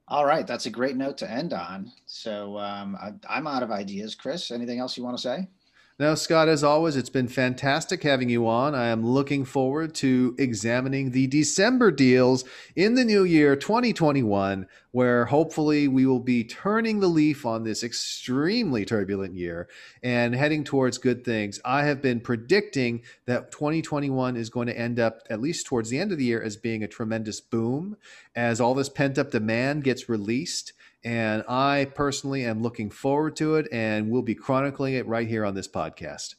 All 0.09 0.27
right, 0.27 0.45
that's 0.45 0.67
a 0.67 0.71
great 0.71 0.97
note 0.97 1.19
to 1.19 1.31
end 1.31 1.53
on. 1.53 1.93
So 2.07 2.59
um, 2.59 2.97
I, 3.29 3.39
am 3.39 3.47
out 3.47 3.63
of 3.63 3.71
ideas. 3.71 4.17
Chris, 4.17 4.51
anything 4.51 4.81
else 4.81 4.97
you 4.97 5.05
want 5.05 5.17
to 5.17 5.23
say? 5.23 5.49
Now, 6.01 6.15
Scott, 6.15 6.49
as 6.49 6.65
always, 6.65 6.97
it's 6.97 7.11
been 7.11 7.29
fantastic 7.29 8.03
having 8.03 8.31
you 8.31 8.49
on. 8.49 8.75
I 8.75 8.87
am 8.87 9.07
looking 9.07 9.45
forward 9.45 9.95
to 9.97 10.35
examining 10.39 11.11
the 11.11 11.27
December 11.27 11.91
deals 11.91 12.43
in 12.75 12.95
the 12.95 13.05
new 13.05 13.23
year 13.23 13.55
2021, 13.55 14.67
where 14.93 15.27
hopefully 15.27 15.89
we 15.89 16.07
will 16.07 16.19
be 16.19 16.43
turning 16.43 17.01
the 17.01 17.07
leaf 17.07 17.45
on 17.45 17.65
this 17.65 17.85
extremely 17.85 18.87
turbulent 18.87 19.35
year 19.35 19.69
and 20.03 20.35
heading 20.35 20.65
towards 20.65 20.97
good 20.97 21.23
things. 21.23 21.61
I 21.67 21.85
have 21.85 22.01
been 22.01 22.21
predicting 22.21 23.03
that 23.27 23.53
2021 23.53 24.39
is 24.39 24.49
going 24.49 24.69
to 24.69 24.79
end 24.79 24.99
up, 24.99 25.21
at 25.29 25.43
least 25.43 25.67
towards 25.67 25.91
the 25.91 25.99
end 25.99 26.13
of 26.13 26.17
the 26.17 26.25
year, 26.25 26.43
as 26.43 26.57
being 26.57 26.83
a 26.83 26.89
tremendous 26.89 27.43
boom 27.43 27.99
as 28.35 28.59
all 28.59 28.73
this 28.73 28.89
pent 28.89 29.19
up 29.19 29.33
demand 29.33 29.85
gets 29.85 30.09
released 30.09 30.73
and 31.05 31.45
I 31.49 31.91
personally 31.95 32.45
am 32.45 32.63
looking 32.63 32.91
forward 32.91 33.37
to 33.37 33.57
it, 33.57 33.69
and 33.73 34.11
we'll 34.11 34.23
be 34.23 34.35
chronicling 34.35 34.95
it 34.95 35.07
right 35.07 35.29
here 35.29 35.45
on 35.45 35.55
this 35.55 35.69
podcast. 35.69 36.35